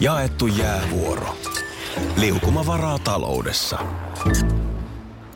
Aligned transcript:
Jaettu 0.00 0.46
jäävuoro. 0.46 1.36
Liukuma 2.16 2.66
varaa 2.66 2.98
taloudessa. 2.98 3.78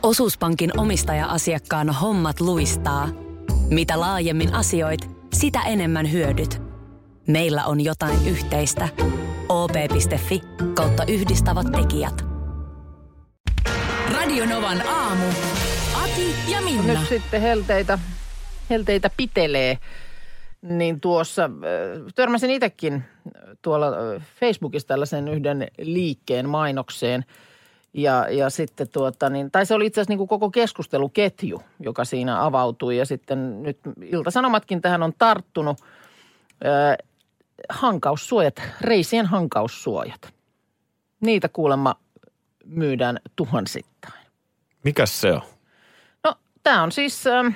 Osuuspankin 0.03 0.79
omistaja-asiakkaan 0.79 1.89
hommat 1.89 2.39
luistaa. 2.39 3.09
Mitä 3.69 3.99
laajemmin 3.99 4.53
asioit, 4.53 5.09
sitä 5.33 5.61
enemmän 5.61 6.11
hyödyt. 6.11 6.61
Meillä 7.27 7.65
on 7.65 7.81
jotain 7.81 8.27
yhteistä. 8.27 8.89
op.fi 9.49 10.41
kautta 10.73 11.03
yhdistävät 11.07 11.67
tekijät. 11.71 12.25
Radionovan 14.13 14.87
aamu. 14.87 15.25
Ati 16.03 16.35
ja 16.47 16.61
Minna. 16.61 16.93
Nyt 16.93 17.09
sitten 17.09 17.41
helteitä, 17.41 17.99
helteitä 18.69 19.09
pitelee. 19.17 19.77
Niin 20.61 21.01
tuossa, 21.01 21.49
törmäsin 22.15 22.49
itsekin 22.49 23.03
tuolla 23.61 23.87
Facebookissa 24.39 24.87
tällaisen 24.87 25.27
yhden 25.27 25.67
liikkeen 25.81 26.49
mainokseen. 26.49 27.25
Ja, 27.93 28.27
ja 28.29 28.49
sitten 28.49 28.89
tuota, 28.89 29.29
niin, 29.29 29.51
tai 29.51 29.65
se 29.65 29.73
oli 29.73 29.85
itse 29.85 30.01
asiassa 30.01 30.17
niin 30.17 30.27
koko 30.27 30.49
keskusteluketju, 30.49 31.61
joka 31.79 32.05
siinä 32.05 32.45
avautui. 32.45 32.97
Ja 32.97 33.05
sitten 33.05 33.63
nyt 33.63 33.77
Ilta-Sanomatkin 34.01 34.81
tähän 34.81 35.03
on 35.03 35.13
tarttunut. 35.17 35.77
Äh, 36.65 36.97
hankaussuojat, 37.69 38.61
reisien 38.81 39.25
hankaussuojat. 39.25 40.33
Niitä 41.19 41.49
kuulemma 41.49 41.95
myydään 42.65 43.19
tuhansittain. 43.35 44.27
Mikäs 44.83 45.21
se 45.21 45.33
on? 45.33 45.41
No 46.23 46.35
tämä 46.63 46.83
on 46.83 46.91
siis, 46.91 47.27
äh, 47.27 47.55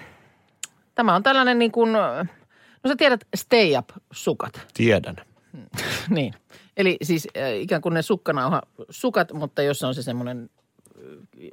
tämä 0.95 1.15
on 1.15 1.23
tällainen 1.23 1.59
niin 1.59 1.71
kuin, 1.71 1.93
no 2.83 2.87
sä 2.87 2.95
tiedät 2.95 3.27
stay 3.35 3.77
up 3.77 3.89
sukat. 4.11 4.61
Tiedän. 4.73 5.26
niin. 6.09 6.33
Eli 6.77 6.97
siis 7.01 7.27
äh, 7.37 7.61
ikään 7.61 7.81
kuin 7.81 7.93
ne 7.93 8.01
sukkanauha 8.01 8.61
sukat, 8.89 9.33
mutta 9.33 9.61
jos 9.61 9.83
on 9.83 9.95
se 9.95 10.03
semmoinen 10.03 10.49
äh, 10.97 11.49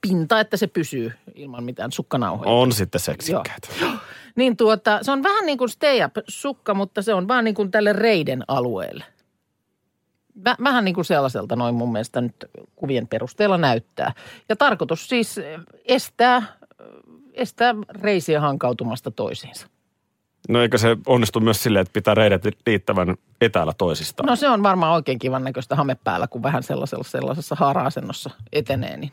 pinta, 0.00 0.40
että 0.40 0.56
se 0.56 0.66
pysyy 0.66 1.12
ilman 1.34 1.64
mitään 1.64 1.92
sukkanauhoja. 1.92 2.50
On 2.50 2.72
sitten 2.72 3.00
seksikkäät. 3.00 3.70
Niin 4.36 4.56
tuota, 4.56 4.98
se 5.02 5.12
on 5.12 5.22
vähän 5.22 5.46
niin 5.46 5.58
kuin 5.58 5.68
stay 5.68 6.04
up 6.04 6.16
sukka, 6.28 6.74
mutta 6.74 7.02
se 7.02 7.14
on 7.14 7.28
vaan 7.28 7.44
niin 7.44 7.54
kuin 7.54 7.70
tälle 7.70 7.92
reiden 7.92 8.44
alueelle. 8.48 9.04
Vä, 10.44 10.56
vähän 10.64 10.84
niin 10.84 10.94
kuin 10.94 11.04
sellaiselta 11.04 11.56
noin 11.56 11.74
mun 11.74 11.92
mielestä 11.92 12.20
nyt 12.20 12.36
kuvien 12.76 13.08
perusteella 13.08 13.58
näyttää. 13.58 14.12
Ja 14.48 14.56
tarkoitus 14.56 15.08
siis 15.08 15.40
estää, 15.84 16.42
estää 17.32 17.74
reisiä 17.88 18.40
hankautumasta 18.40 19.10
toisiinsa. 19.10 19.66
No 20.48 20.62
eikö 20.62 20.78
se 20.78 20.96
onnistu 21.06 21.40
myös 21.40 21.62
silleen, 21.62 21.82
että 21.82 21.92
pitää 21.92 22.14
reidet 22.14 22.42
riittävän 22.66 23.16
etäällä 23.40 23.72
toisistaan? 23.78 24.26
No 24.26 24.36
se 24.36 24.48
on 24.48 24.62
varmaan 24.62 24.92
oikein 24.92 25.18
kivan 25.18 25.44
näköistä 25.44 25.76
hame 25.76 25.96
päällä, 26.04 26.26
kun 26.26 26.42
vähän 26.42 26.62
sellaisessa, 26.62 27.10
sellaisessa 27.10 27.54
haara-asennossa 27.58 28.30
etenee. 28.52 28.96
Niin. 28.96 29.12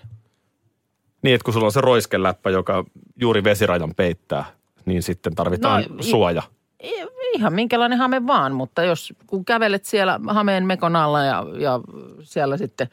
Niin, 1.21 1.35
että 1.35 1.45
kun 1.45 1.53
sulla 1.53 1.65
on 1.65 1.71
se 1.71 1.81
roiskeläppä, 1.81 2.49
joka 2.49 2.85
juuri 3.21 3.43
vesirajan 3.43 3.95
peittää, 3.95 4.45
niin 4.85 5.03
sitten 5.03 5.35
tarvitaan 5.35 5.83
No, 5.89 6.03
suoja. 6.03 6.43
I- 6.83 7.19
Ihan 7.33 7.53
minkälainen 7.53 7.97
hame 7.97 8.27
vaan, 8.27 8.51
mutta 8.55 8.83
jos 8.83 9.13
kun 9.27 9.45
kävelet 9.45 9.85
siellä 9.85 10.19
hameen 10.27 10.65
mekon 10.65 10.95
alla 10.95 11.23
ja, 11.23 11.45
ja 11.59 11.79
siellä 12.23 12.57
sitten 12.57 12.87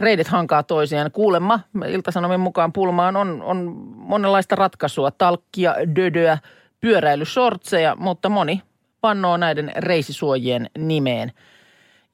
reidet 0.00 0.28
hankaa 0.28 0.62
toisiaan. 0.62 1.10
Kuulemma 1.10 1.60
Ilta-Sanomien 1.88 2.40
mukaan 2.40 2.72
pulmaan 2.72 3.16
on, 3.16 3.42
on 3.42 3.72
monenlaista 3.96 4.56
ratkaisua, 4.56 5.10
talkkia, 5.10 5.74
dödöä, 5.96 6.38
pyöräilyshortseja, 6.80 7.96
mutta 7.98 8.28
moni 8.28 8.62
vannoo 9.02 9.36
näiden 9.36 9.72
reisisuojien 9.76 10.70
nimeen. 10.78 11.32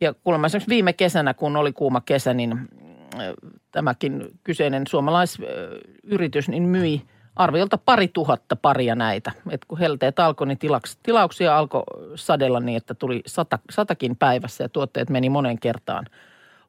Ja 0.01 0.15
kuulemma 0.15 0.47
esimerkiksi 0.47 0.71
viime 0.71 0.93
kesänä, 0.93 1.35
kun 1.35 1.57
oli 1.57 1.73
kuuma 1.73 2.01
kesä, 2.01 2.35
niin 2.35 2.53
äh, 2.53 3.33
tämäkin 3.71 4.29
kyseinen 4.45 4.87
suomalaisyritys 4.87 6.49
niin 6.49 6.63
myi 6.63 7.03
arviolta 7.37 7.79
pari 7.79 8.09
tuhatta 8.09 8.57
paria 8.57 8.95
näitä. 8.95 9.33
Et 9.51 9.65
kun 9.65 9.79
helteet 9.79 10.19
alkoi, 10.19 10.47
niin 10.47 10.59
tilaks, 10.59 10.99
tilauksia 11.03 11.59
alkoi 11.59 11.83
sadella 12.15 12.61
niin, 12.61 12.77
että 12.77 12.95
tuli 12.95 13.23
sata, 13.27 13.59
satakin 13.71 14.17
päivässä 14.17 14.65
ja 14.65 14.69
tuotteet 14.69 15.11
meni 15.11 15.29
monen 15.29 15.59
kertaan 15.59 16.07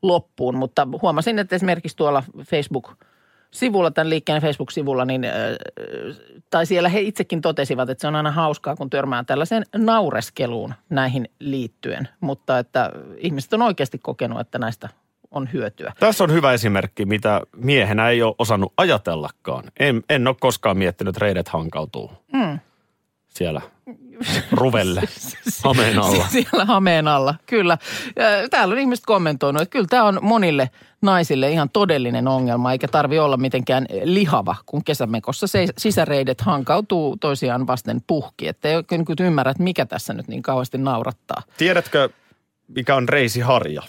loppuun. 0.01 0.55
Mutta 0.55 0.87
huomasin, 1.01 1.39
että 1.39 1.55
esimerkiksi 1.55 1.97
tuolla 1.97 2.23
Facebook-sivulla, 3.53 3.91
tämän 3.91 4.09
liikkeen 4.09 4.41
Facebook-sivulla, 4.41 5.05
niin, 5.05 5.25
tai 6.49 6.65
siellä 6.65 6.89
he 6.89 7.01
itsekin 7.01 7.41
totesivat, 7.41 7.89
että 7.89 8.01
se 8.01 8.07
on 8.07 8.15
aina 8.15 8.31
hauskaa, 8.31 8.75
kun 8.75 8.89
törmää 8.89 9.23
tällaiseen 9.23 9.63
naureskeluun 9.77 10.73
näihin 10.89 11.29
liittyen. 11.39 12.07
Mutta 12.19 12.59
että 12.59 12.91
ihmiset 13.17 13.53
on 13.53 13.61
oikeasti 13.61 13.97
kokenut, 13.97 14.39
että 14.39 14.59
näistä 14.59 14.89
on 15.31 15.49
hyötyä. 15.53 15.93
Tässä 15.99 16.23
on 16.23 16.31
hyvä 16.31 16.53
esimerkki, 16.53 17.05
mitä 17.05 17.41
miehenä 17.55 18.09
ei 18.09 18.21
ole 18.21 18.35
osannut 18.39 18.73
ajatellakaan. 18.77 19.63
En, 19.79 20.03
en 20.09 20.27
ole 20.27 20.35
koskaan 20.39 20.77
miettinyt, 20.77 21.15
että 21.15 21.25
reidet 21.25 21.47
hankautuu 21.47 22.11
Mm. 22.33 22.59
siellä 23.27 23.61
ruvelle 24.51 25.01
hameen 25.63 25.99
alla. 25.99 26.27
Siellä 26.27 26.65
hameen 26.65 27.07
alla, 27.07 27.35
kyllä. 27.45 27.77
Täällä 28.51 28.73
on 28.73 28.79
ihmiset 28.79 29.05
kommentoinut, 29.05 29.61
että 29.61 29.71
kyllä 29.71 29.87
tämä 29.89 30.03
on 30.03 30.19
monille 30.21 30.69
naisille 31.01 31.51
ihan 31.51 31.69
todellinen 31.69 32.27
ongelma, 32.27 32.71
eikä 32.71 32.87
tarvi 32.87 33.19
olla 33.19 33.37
mitenkään 33.37 33.85
lihava, 34.03 34.55
kun 34.65 34.83
kesämekossa 34.83 35.47
se 35.47 35.67
sisäreidet 35.77 36.41
hankautuu 36.41 37.17
toisiaan 37.17 37.67
vasten 37.67 38.01
puhki. 38.07 38.47
Että 38.47 38.69
ei 38.69 38.75
oikein 38.75 39.05
nyt 39.09 39.19
ymmärrä, 39.19 39.51
että 39.51 39.63
mikä 39.63 39.85
tässä 39.85 40.13
nyt 40.13 40.27
niin 40.27 40.41
kauheasti 40.41 40.77
naurattaa. 40.77 41.41
Tiedätkö, 41.57 42.09
mikä 42.67 42.95
on 42.95 43.09
reisiharja? 43.09 43.81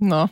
No, 0.00 0.28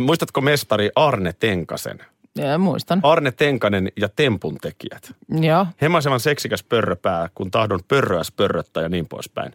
Muistatko 0.00 0.40
mestari 0.40 0.90
Arne 0.96 1.32
Tenkasen? 1.32 1.98
Ja 2.36 2.58
muistan. 2.58 3.00
Arne 3.02 3.32
Tenkanen 3.32 3.88
ja 3.96 4.08
Tempun 4.08 4.56
tekijät. 4.62 5.12
Joo, 5.40 5.66
Hemaisevan 5.82 6.20
seksikäs 6.20 6.62
pörröpää, 6.62 7.28
kun 7.34 7.50
tahdon 7.50 7.80
pörröä 7.88 8.24
spörröttää 8.24 8.82
ja 8.82 8.88
niin 8.88 9.08
poispäin. 9.08 9.52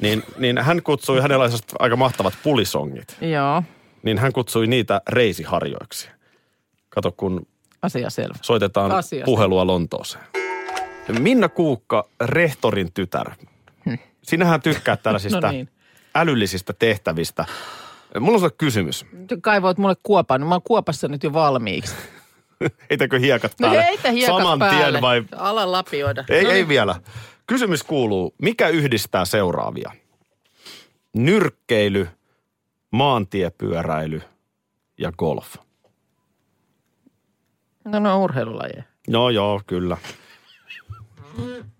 Niin, 0.00 0.22
niin 0.38 0.58
hän 0.58 0.82
kutsui, 0.82 1.22
sellaiset 1.22 1.64
aika 1.78 1.96
mahtavat 1.96 2.34
pulisongit, 2.42 3.16
joo, 3.20 3.62
niin 4.02 4.18
hän 4.18 4.32
kutsui 4.32 4.66
niitä 4.66 5.00
reisiharjoiksi. 5.08 6.08
Kato, 6.88 7.12
kun 7.12 7.46
asia 7.82 8.10
selvä. 8.10 8.34
soitetaan 8.42 8.92
Asia 8.92 9.24
puhelua 9.24 9.66
Lontooseen. 9.66 10.24
Minna 11.18 11.48
Kuukka, 11.48 12.08
rehtorin 12.20 12.92
tytär. 12.92 13.30
Sinähän 14.22 14.62
tykkäät 14.62 15.02
tällaisista 15.02 15.40
No 15.46 15.50
niin. 15.50 15.68
älyllisistä 16.14 16.72
tehtävistä. 16.72 17.44
Mulla 18.20 18.32
on 18.34 18.40
sulle 18.40 18.52
kysymys. 18.58 19.06
Nyt 19.12 19.28
Kaivoit 19.42 19.78
mulle 19.78 19.96
kuopan, 20.02 20.46
mä 20.46 20.54
oon 20.54 20.62
kuopassa 20.62 21.08
nyt 21.08 21.22
jo 21.22 21.32
valmiiksi. 21.32 21.94
Heitäkö 22.90 23.18
hiekat 23.18 23.52
No 23.60 23.66
päälle? 23.68 23.84
heitä 23.84 24.10
hiekat 24.10 24.36
Saman 24.36 24.58
päälle. 24.58 24.90
tien 24.90 25.00
vai? 25.02 25.24
Ala 25.36 25.72
lapioida. 25.72 26.24
Ei, 26.30 26.44
No 26.44 26.50
ei 26.50 26.54
niin. 26.56 26.68
vielä. 26.68 27.00
Kysymys 27.46 27.82
kuuluu, 27.82 28.34
mikä 28.42 28.68
yhdistää 28.68 29.24
seuraavia? 29.24 29.92
Nyrkkeily, 31.16 32.08
maantiepyöräily 32.90 34.22
ja 34.98 35.12
golf. 35.12 35.54
No, 37.84 37.98
no 37.98 38.22
urheilulajeja. 38.24 38.82
Joo, 39.08 39.30
joo, 39.30 39.60
kyllä. 39.66 39.96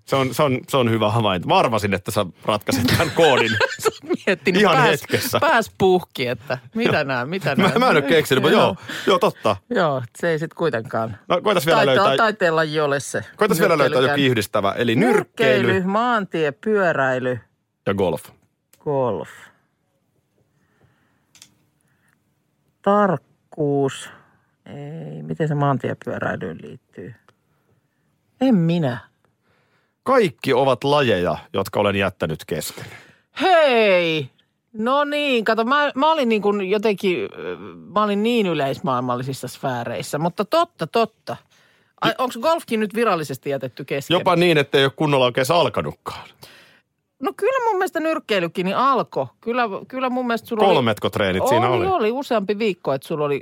Se 0.08 0.16
on, 0.16 0.34
se 0.34 0.42
on, 0.42 0.60
se 0.68 0.76
on 0.76 0.90
hyvä 0.90 1.10
havainto. 1.10 1.48
Mä 1.48 1.56
arvasin, 1.58 1.94
että 1.94 2.10
sä 2.10 2.26
ratkaisit 2.44 2.86
tämän 2.86 3.10
koodin. 3.10 3.50
miettinyt 4.26 4.60
Ihan 4.62 4.76
pääs, 4.76 4.90
hetkessä. 4.90 5.40
pääs 5.40 5.72
puhki, 5.78 6.26
että 6.26 6.58
mitä 6.74 7.04
nämä, 7.04 7.24
mitä 7.26 7.56
mä, 7.56 7.62
nämä. 7.68 7.78
mä 7.78 7.90
en 7.90 7.96
ole 7.96 8.02
keksinyt, 8.02 8.42
mutta 8.42 8.58
joo, 8.58 8.76
joo, 9.06 9.18
totta. 9.18 9.56
Joo, 9.70 10.02
se 10.18 10.28
ei 10.28 10.38
sitten 10.38 10.56
kuitenkaan. 10.56 11.16
No, 11.28 11.40
koitas 11.42 11.66
vielä 11.66 11.80
Taite- 11.80 11.86
löytää, 11.86 12.16
Taiteella 12.16 12.62
ole 12.82 13.00
se. 13.00 13.24
koitas 13.36 13.60
vielä 13.60 13.78
löytää 13.78 14.00
jokin 14.02 14.30
yhdistävä. 14.30 14.72
Eli 14.72 14.96
nyrkkeily 14.96 15.62
Nyrkkeily, 15.62 15.86
maantie, 15.86 16.52
pyöräily, 16.52 17.38
ja 17.86 17.94
golf. 17.94 18.24
golf. 18.80 19.28
Tarkkuus. 22.82 24.10
Ei, 24.66 25.22
miten 25.22 25.48
se 25.48 25.54
maantiepyöräilyyn 25.54 26.58
liittyy? 26.62 27.14
En 28.40 28.54
minä. 28.54 29.07
Kaikki 30.08 30.52
ovat 30.52 30.84
lajeja, 30.84 31.38
jotka 31.52 31.80
olen 31.80 31.96
jättänyt 31.96 32.44
kesken. 32.44 32.84
Hei! 33.40 34.30
No 34.72 35.04
niin, 35.04 35.44
kato, 35.44 35.64
mä, 35.64 35.92
mä 35.94 36.12
olin 36.12 36.28
niin 36.28 36.42
kuin 36.42 36.70
jotenkin, 36.70 37.24
äh, 37.24 37.58
mä 37.94 38.02
olin 38.02 38.22
niin 38.22 38.46
yleismaailmallisissa 38.46 39.48
sfääreissä, 39.48 40.18
mutta 40.18 40.44
totta, 40.44 40.86
totta. 40.86 41.36
Onko 42.18 42.34
golfkin 42.40 42.80
nyt 42.80 42.94
virallisesti 42.94 43.50
jätetty 43.50 43.84
kesken? 43.84 44.14
Jopa 44.14 44.36
niin, 44.36 44.58
että 44.58 44.78
ei 44.78 44.84
ole 44.84 44.92
kunnolla 44.96 45.24
oikein 45.24 45.46
alkanutkaan. 45.54 46.28
No 47.22 47.32
kyllä 47.36 47.64
mun 47.64 47.76
mielestä 47.76 48.00
nyrkkeilykin 48.00 48.64
niin 48.64 48.76
alkoi. 48.76 49.26
Kyllä, 49.40 49.62
kyllä 49.88 50.10
mun 50.10 50.26
mielestä 50.26 50.48
sulla 50.48 50.64
Kolmetko 50.64 51.10
treenit 51.10 51.42
oli... 51.42 51.48
siinä 51.48 51.68
oli? 51.68 51.86
oli 51.86 52.10
useampi 52.10 52.58
viikko, 52.58 52.92
että 52.92 53.08
sulla 53.08 53.24
oli 53.24 53.40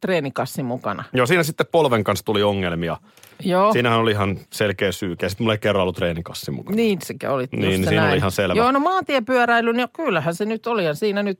treenikassi 0.00 0.62
mukana. 0.62 1.04
Joo, 1.12 1.26
siinä 1.26 1.42
sitten 1.42 1.66
polven 1.72 2.04
kanssa 2.04 2.24
tuli 2.24 2.42
ongelmia. 2.42 2.96
Joo. 3.44 3.72
Siinähän 3.72 3.98
oli 3.98 4.10
ihan 4.10 4.38
selkeä 4.52 4.92
syy. 4.92 5.16
Ja 5.22 5.28
sitten 5.28 5.44
mulla 5.44 5.54
ei 5.54 5.58
kerran 5.58 5.82
ollut 5.82 5.96
treenikassi 5.96 6.50
mukana. 6.50 6.76
Niin 6.76 6.98
sekä 7.02 7.32
oli. 7.32 7.48
Niin, 7.52 7.60
niin 7.60 7.84
siinä 7.84 8.02
oli 8.02 8.08
näin. 8.08 8.18
ihan 8.18 8.30
selvä. 8.30 8.54
Joo, 8.54 8.72
no 8.72 8.80
maantiepyöräily, 8.80 9.72
niin 9.72 9.88
kyllähän 9.92 10.34
se 10.34 10.44
nyt 10.44 10.66
oli. 10.66 10.84
Ja 10.84 10.94
siinä 10.94 11.22
nyt 11.22 11.38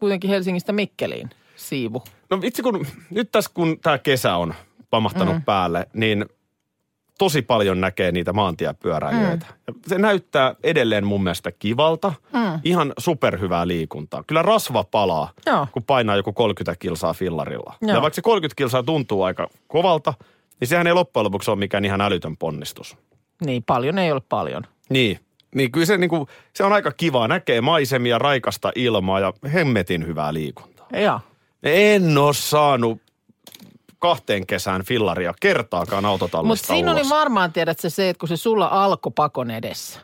kuitenkin 0.00 0.30
Helsingistä 0.30 0.72
Mikkeliin 0.72 1.30
siivu. 1.56 2.02
No 2.30 2.40
vitsi 2.40 2.62
kun, 2.62 2.86
nyt 3.10 3.32
tässä 3.32 3.50
kun 3.54 3.78
tämä 3.82 3.98
kesä 3.98 4.36
on 4.36 4.54
pamahtanut 4.90 5.34
mm. 5.34 5.42
päälle, 5.42 5.86
niin 5.92 6.26
tosi 7.18 7.42
paljon 7.42 7.80
näkee 7.80 8.12
niitä 8.12 8.32
maantiepyöräilijöitä. 8.32 9.46
Mm. 9.66 9.74
Se 9.86 9.98
näyttää 9.98 10.54
edelleen 10.62 11.06
mun 11.06 11.22
mielestä 11.22 11.52
kivalta. 11.52 12.12
Mm. 12.32 12.60
Ihan 12.64 12.92
superhyvää 12.98 13.66
liikuntaa. 13.66 14.22
Kyllä 14.26 14.42
rasva 14.42 14.84
palaa, 14.84 15.30
Joo. 15.46 15.66
kun 15.72 15.82
painaa 15.82 16.16
joku 16.16 16.32
30 16.32 16.78
kilsaa 16.78 17.12
fillarilla. 17.14 17.74
Joo. 17.82 17.94
Ja 17.94 18.02
vaikka 18.02 18.14
se 18.14 18.22
30 18.22 18.56
kilsaa 18.56 18.82
tuntuu 18.82 19.22
aika 19.22 19.48
kovalta, 19.68 20.14
niin 20.60 20.68
sehän 20.68 20.86
ei 20.86 20.92
loppujen 20.92 21.24
lopuksi 21.24 21.50
ole 21.50 21.58
mikään 21.58 21.84
ihan 21.84 22.00
älytön 22.00 22.36
ponnistus. 22.36 22.96
Niin, 23.44 23.62
paljon 23.62 23.98
ei 23.98 24.12
ole 24.12 24.22
paljon. 24.28 24.66
Niin. 24.88 25.20
Niin 25.54 25.72
kyllä 25.72 25.86
se, 25.86 25.96
niin 25.96 26.10
kuin, 26.10 26.26
se 26.52 26.64
on 26.64 26.72
aika 26.72 26.92
kiva. 26.92 27.28
Näkee 27.28 27.60
maisemia, 27.60 28.18
raikasta 28.18 28.72
ilmaa 28.74 29.20
ja 29.20 29.32
hemmetin 29.52 30.06
hyvää 30.06 30.34
liikuntaa. 30.34 30.86
Joo. 30.92 31.20
En 31.62 32.18
ole 32.18 32.34
saanut 32.34 33.00
kahteen 33.98 34.46
kesään 34.46 34.82
fillaria 34.82 35.34
kertaakaan 35.40 36.04
Mutta 36.04 36.08
autotallista 36.08 36.66
siinä 36.66 36.92
ulos. 36.92 37.02
oli 37.02 37.10
varmaan, 37.10 37.52
tiedät 37.52 37.78
se, 37.78 37.90
se, 37.90 38.08
että 38.08 38.20
kun 38.20 38.28
se 38.28 38.36
sulla 38.36 38.66
alkoi 38.66 39.12
pakon 39.16 39.50
edessä. 39.50 40.00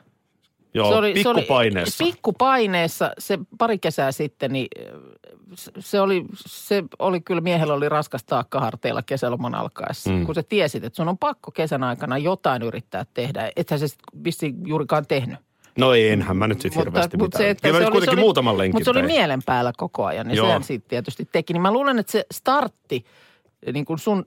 Joo, 0.74 0.90
se 0.90 0.94
oli, 0.94 1.12
pikkupaineessa. 1.14 1.96
Se 1.96 2.04
oli, 2.04 2.12
pikkupaineessa 2.12 3.12
se 3.18 3.38
pari 3.58 3.78
kesää 3.78 4.12
sitten, 4.12 4.52
niin 4.52 4.68
se- 5.54 5.72
se 5.78 6.00
oli, 6.00 6.24
se 6.46 6.84
oli 6.98 7.20
kyllä 7.20 7.40
miehellä 7.40 7.74
oli 7.74 7.88
raskas 7.88 8.24
taakka 8.24 8.60
harteilla 8.60 9.02
kesäloman 9.02 9.54
alkaessa. 9.54 10.10
Mm. 10.10 10.26
Kun 10.26 10.34
sä 10.34 10.42
tiesit, 10.42 10.84
että 10.84 10.96
sun 10.96 11.08
on 11.08 11.18
pakko 11.18 11.50
kesän 11.50 11.84
aikana 11.84 12.18
jotain 12.18 12.62
yrittää 12.62 13.06
tehdä. 13.14 13.50
Ethän 13.56 13.80
se 13.80 13.86
vissi 14.24 14.54
juurikaan 14.66 15.06
tehnyt. 15.06 15.38
No 15.78 15.94
enhän 15.94 16.36
mä 16.36 16.46
nyt 16.48 16.60
sitten 16.60 16.84
hirveästi 16.84 17.16
mutta 17.16 17.38
mitään. 17.38 17.56
Kyllä 17.62 17.74
mä 17.74 17.80
nyt 17.80 17.90
kuitenkin 17.90 18.18
muutaman 18.18 18.58
lenkin 18.58 18.74
Mutta 18.74 18.84
se 18.84 18.90
oli 18.90 19.02
mielen 19.02 19.40
päällä 19.46 19.72
koko 19.76 20.04
ajan, 20.04 20.26
niin 20.26 20.36
Joo. 20.36 20.46
sehän 20.46 20.62
siitä 20.64 20.88
tietysti 20.88 21.28
teki. 21.32 21.52
Niin 21.52 21.62
mä 21.62 21.72
luulen, 21.72 21.98
että 21.98 22.12
se 22.12 22.26
startti, 22.32 23.04
niin 23.72 23.84
kuin 23.84 23.98
sun 23.98 24.26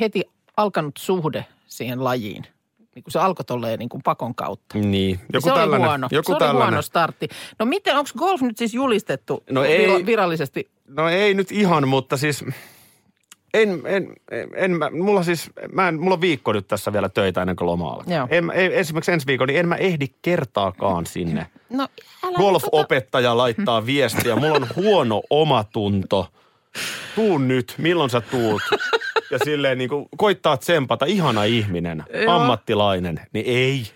heti 0.00 0.22
alkanut 0.56 0.94
suhde 0.98 1.46
siihen 1.66 2.04
lajiin, 2.04 2.46
niin 2.94 3.02
kuin 3.02 3.12
se 3.12 3.18
alkoi 3.18 3.44
tolleen 3.44 3.78
niin 3.78 3.88
kuin 3.88 4.02
pakon 4.02 4.34
kautta. 4.34 4.78
Niin, 4.78 5.20
joku 5.32 5.48
se 5.48 5.54
tällainen. 5.54 5.80
oli 5.80 5.88
huono. 5.88 6.08
Joku 6.10 6.26
se 6.26 6.32
oli 6.32 6.38
tällainen. 6.38 6.68
huono 6.68 6.82
startti. 6.82 7.28
No 7.58 7.66
miten, 7.66 7.96
onko 7.96 8.10
golf 8.18 8.40
nyt 8.40 8.58
siis 8.58 8.74
julistettu 8.74 9.42
No 9.50 9.64
ei. 9.64 9.86
vira- 9.86 10.06
virallisesti? 10.06 10.70
No 10.88 11.08
ei 11.08 11.34
nyt 11.34 11.52
ihan, 11.52 11.88
mutta 11.88 12.16
siis 12.16 12.44
en, 13.54 13.82
en, 13.86 14.14
en, 14.30 14.48
en 14.54 14.70
mä, 14.70 14.90
mulla 14.90 15.22
siis, 15.22 15.50
mä 15.72 15.88
en, 15.88 16.00
mulla 16.00 16.14
on 16.14 16.20
viikko 16.20 16.52
nyt 16.52 16.68
tässä 16.68 16.92
vielä 16.92 17.08
töitä 17.08 17.40
ennen 17.40 17.56
kuin 17.56 17.66
loma 17.66 17.90
alkaa. 17.90 18.14
Joo. 18.16 18.26
En, 18.30 18.50
ei, 18.50 18.78
esimerkiksi 18.78 19.12
ensi 19.12 19.26
viikolla, 19.26 19.46
niin 19.46 19.60
en 19.60 19.68
mä 19.68 19.76
ehdi 19.76 20.06
kertaakaan 20.22 21.06
sinne. 21.06 21.46
No 21.70 21.88
älä 22.24 22.38
Golf-opettaja 22.38 23.36
laittaa 23.36 23.86
viestiä, 23.86 24.36
mulla 24.36 24.54
on 24.56 24.66
huono 24.76 25.22
omatunto. 25.30 26.26
Tuu 27.14 27.38
nyt, 27.38 27.74
milloin 27.78 28.10
sä 28.10 28.20
tuut? 28.20 28.62
Ja 29.30 29.38
silleen 29.44 29.78
niin 29.78 29.90
kuin 29.90 30.08
koittaa 30.16 30.56
tsempata, 30.56 31.04
ihana 31.04 31.44
ihminen, 31.44 32.04
Joo. 32.24 32.34
ammattilainen, 32.34 33.20
niin 33.32 33.46
ei. 33.48 33.86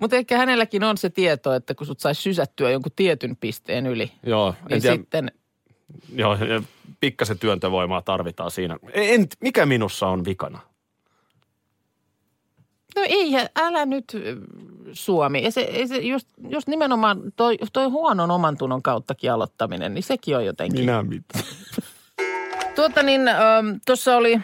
Mutta 0.00 0.16
ehkä 0.16 0.38
hänelläkin 0.38 0.84
on 0.84 0.98
se 0.98 1.10
tieto, 1.10 1.54
että 1.54 1.74
kun 1.74 1.86
sut 1.86 2.00
saisi 2.00 2.22
sysättyä 2.22 2.70
jonkun 2.70 2.92
tietyn 2.96 3.36
pisteen 3.36 3.86
yli, 3.86 4.12
Joo, 4.22 4.48
en 4.48 4.54
niin 4.70 4.82
tiedä, 4.82 4.96
sitten... 4.96 5.30
joo, 6.14 6.34
ja 6.34 6.62
pikkasen 7.00 7.38
työntövoimaa 7.38 8.02
tarvitaan 8.02 8.50
siinä. 8.50 8.78
En, 8.92 9.26
mikä 9.40 9.66
minussa 9.66 10.08
on 10.08 10.24
vikana? 10.24 10.58
No 12.96 13.02
ei, 13.08 13.32
älä 13.56 13.86
nyt 13.86 14.16
Suomi. 14.92 15.42
Ja 15.42 15.50
se, 15.50 15.60
ei 15.60 15.88
se 15.88 15.96
just, 15.96 16.28
just 16.48 16.68
nimenomaan 16.68 17.20
toi, 17.36 17.58
toi 17.72 17.86
huonon 17.86 18.30
oman 18.30 18.56
tunnon 18.56 18.82
kauttakin 18.82 19.32
aloittaminen, 19.32 19.94
niin 19.94 20.02
sekin 20.02 20.36
on 20.36 20.46
jotenkin. 20.46 20.80
Minä 20.80 21.02
mitä? 21.02 21.38
Tuota 22.82 23.02
niin, 23.02 23.22
tuossa 23.86 24.16
oli 24.16 24.40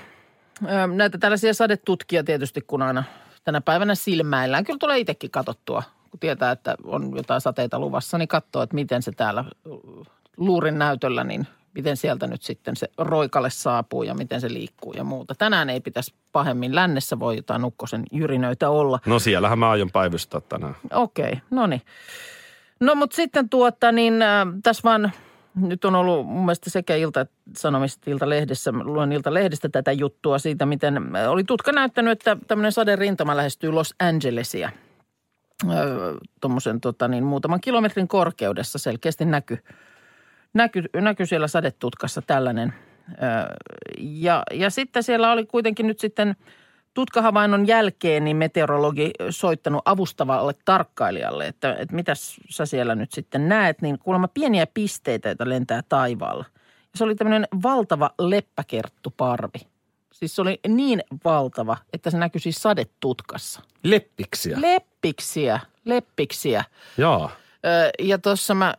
ähm, 0.69 0.97
näitä 0.97 1.19
tällaisia 1.19 1.55
sadetutkia 1.55 2.25
tietysti, 2.25 2.61
kun 2.61 2.83
aina 2.83 3.05
tänä 3.45 3.61
päivänä 3.61 3.95
silmäillään. 3.95 4.65
Kyllä 4.65 4.79
tulee 4.79 4.99
itsekin 4.99 5.31
katsottua, 5.31 5.83
kun 6.11 6.21
tietää, 6.21 6.51
että 6.51 6.75
on 6.85 7.17
jotain 7.17 7.41
sateita 7.41 7.79
luvassa, 7.79 8.19
niin 8.19 8.29
katsoo, 8.29 8.63
että 8.63 8.75
miten 8.75 9.03
se 9.03 9.13
täällä 9.13 9.45
ö, 9.67 9.71
luurin 10.37 10.79
näytöllä, 10.79 11.25
niin 11.25 11.47
miten 11.75 11.97
sieltä 11.97 12.27
nyt 12.27 12.43
sitten 12.43 12.77
se 12.77 12.89
roikalle 12.99 13.51
saapuu 13.51 14.03
ja 14.03 14.15
miten 14.15 14.41
se 14.41 14.53
liikkuu 14.53 14.93
ja 14.93 15.05
muuta. 15.05 15.35
Tänään 15.35 15.71
ei 15.71 15.81
pitäisi 15.81 16.15
pahemmin. 16.33 16.75
Lännessä 16.75 17.19
voi 17.19 17.37
jotain 17.37 17.65
ukkosen 17.65 18.03
jyrinöitä 18.13 18.71
olla. 18.71 18.99
No 19.07 19.19
siellähän 19.19 19.59
mä 19.59 19.71
aion 19.71 19.91
päivystää 19.91 20.41
tänään. 20.41 20.77
Okei, 20.93 21.41
no 21.51 21.67
niin. 21.67 21.83
No 22.81 22.95
mutta 22.95 23.17
sitten 23.17 23.49
tuota 23.49 23.93
niin 23.93 24.23
äh, 24.23 24.47
tässä 24.63 24.83
vaan 24.85 25.13
nyt 25.55 25.85
on 25.85 25.95
ollut 25.95 26.27
mun 26.27 26.45
mielestä 26.45 26.71
sekä 26.71 26.97
Ilta 26.97 27.27
Sanomista 27.57 28.11
Ilta-lehdessä, 28.11 28.73
mä 28.73 28.85
luen 28.85 29.13
Ilta-lehdestä 29.13 29.69
tätä 29.69 29.93
juttua 29.93 30.39
siitä, 30.39 30.67
miten 30.67 31.17
äh, 31.17 31.31
oli 31.31 31.45
tutka 31.45 31.73
näyttänyt, 31.73 32.13
että 32.13 32.37
tämmöinen 32.47 32.73
saderintama 32.73 33.37
lähestyy 33.37 33.71
Los 33.71 33.95
Angelesia. 34.01 34.71
Tuommoisen 36.41 36.81
tota, 36.81 37.09
niin, 37.09 37.25
muutaman 37.25 37.61
kilometrin 37.61 38.09
korkeudessa 38.09 38.79
selkeästi 38.79 39.25
näky, 39.25 39.59
näky, 40.55 40.85
näky 40.95 41.27
siellä 41.27 41.49
sadetutkassa 41.49 42.23
tällainen. 42.23 42.75
Ö, 43.11 43.15
Ja, 43.99 44.43
ja 44.53 44.71
sitten 44.71 45.03
siellä 45.03 45.33
oli 45.33 45.47
kuitenkin 45.47 45.87
nyt 45.87 45.99
sitten 45.99 46.37
tutkahavainnon 46.99 47.67
jälkeen 47.67 48.25
niin 48.25 48.37
meteorologi 48.37 49.11
soittanut 49.31 49.83
avustavalle 49.85 50.55
tarkkailijalle, 50.65 51.47
että, 51.47 51.77
että 51.79 51.95
mitäs 51.95 52.37
sä 52.49 52.67
siellä 52.67 52.95
nyt 52.95 53.13
sitten 53.13 53.49
näet, 53.49 53.83
niin 53.83 53.99
kuulemma 53.99 54.29
pieniä 54.29 54.67
pisteitä, 54.67 55.29
joita 55.29 55.49
lentää 55.49 55.83
taivaalla. 55.89 56.45
Ja 56.65 56.99
se 56.99 57.05
oli 57.05 57.15
tämmöinen 57.15 57.49
valtava 57.63 58.11
leppäkerttuparvi. 58.19 59.59
Siis 60.13 60.37
se 60.37 60.43
oli 60.43 60.61
niin 60.69 61.03
valtava, 61.25 61.77
että 61.93 62.11
se 62.11 62.19
näkyi 62.19 62.41
siis 62.41 62.63
sadetutkassa. 62.63 63.61
Leppiksiä. 63.83 64.61
Leppiksiä, 64.61 65.61
leppiksiä. 65.85 66.65
Ö, 67.65 67.91
Ja 67.99 68.19
tuossa 68.19 68.55
mä 68.55 68.75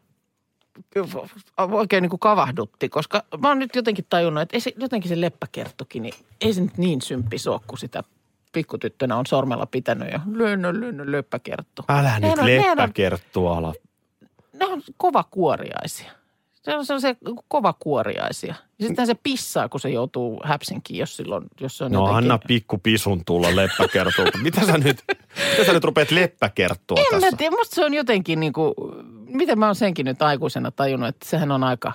oikein 1.71 2.01
niin 2.01 2.09
kuin 2.09 2.19
kavahdutti, 2.19 2.89
koska 2.89 3.23
mä 3.41 3.47
oon 3.47 3.59
nyt 3.59 3.75
jotenkin 3.75 4.05
tajunnut, 4.09 4.41
että 4.41 4.57
ei 4.57 4.61
se, 4.61 4.73
jotenkin 4.77 5.09
se 5.09 5.21
leppäkerttukin, 5.21 6.03
niin 6.03 6.13
ei 6.41 6.53
se 6.53 6.61
nyt 6.61 6.77
niin 6.77 7.01
symppis 7.01 7.47
ole, 7.47 7.61
kun 7.67 7.77
sitä 7.77 8.03
pikkutyttönä 8.51 9.17
on 9.17 9.25
sormella 9.25 9.65
pitänyt 9.65 10.11
ja 10.11 10.19
lönnö, 10.31 10.79
lönnö, 10.79 11.11
leppäkerttu. 11.11 11.85
Älä 11.89 12.19
nyt 12.19 12.41
leppäkerttua 12.41 13.57
ala. 13.57 13.73
Ne 14.53 14.65
on 14.65 14.81
kovakuoriaisia. 14.97 16.11
Se 16.61 16.75
on 16.75 16.85
sellaisia 16.85 17.15
kovakuoriaisia. 17.47 18.55
Ja 18.79 18.87
sitten 18.87 19.07
se 19.07 19.15
pissaa, 19.23 19.69
kun 19.69 19.79
se 19.79 19.89
joutuu 19.89 20.41
häpsinkiin, 20.43 20.99
jos, 20.99 21.17
silloin, 21.17 21.45
jos 21.59 21.77
se 21.77 21.83
on 21.83 21.91
No 21.91 21.99
jotenkin... 21.99 22.17
anna 22.17 22.39
pikku 22.47 22.77
pisun 22.77 23.25
tulla 23.25 23.55
leppäkertulta. 23.55 24.37
Mitä 24.37 24.65
sä 24.65 24.77
nyt, 24.77 25.03
mitä 25.51 25.63
sä 25.65 25.73
nyt 25.73 25.83
rupeat 25.83 26.11
leppäkerttua 26.11 26.97
En 26.99 27.05
tässä? 27.11 27.31
mä 27.31 27.37
tiedä, 27.37 27.55
musta 27.55 27.75
se 27.75 27.85
on 27.85 27.93
jotenkin 27.93 28.39
niin 28.39 28.53
kuin, 28.53 28.73
miten 29.29 29.59
mä 29.59 29.65
oon 29.65 29.75
senkin 29.75 30.05
nyt 30.05 30.21
aikuisena 30.21 30.71
tajunnut, 30.71 31.09
että 31.09 31.29
sehän 31.29 31.51
on 31.51 31.63
aika, 31.63 31.93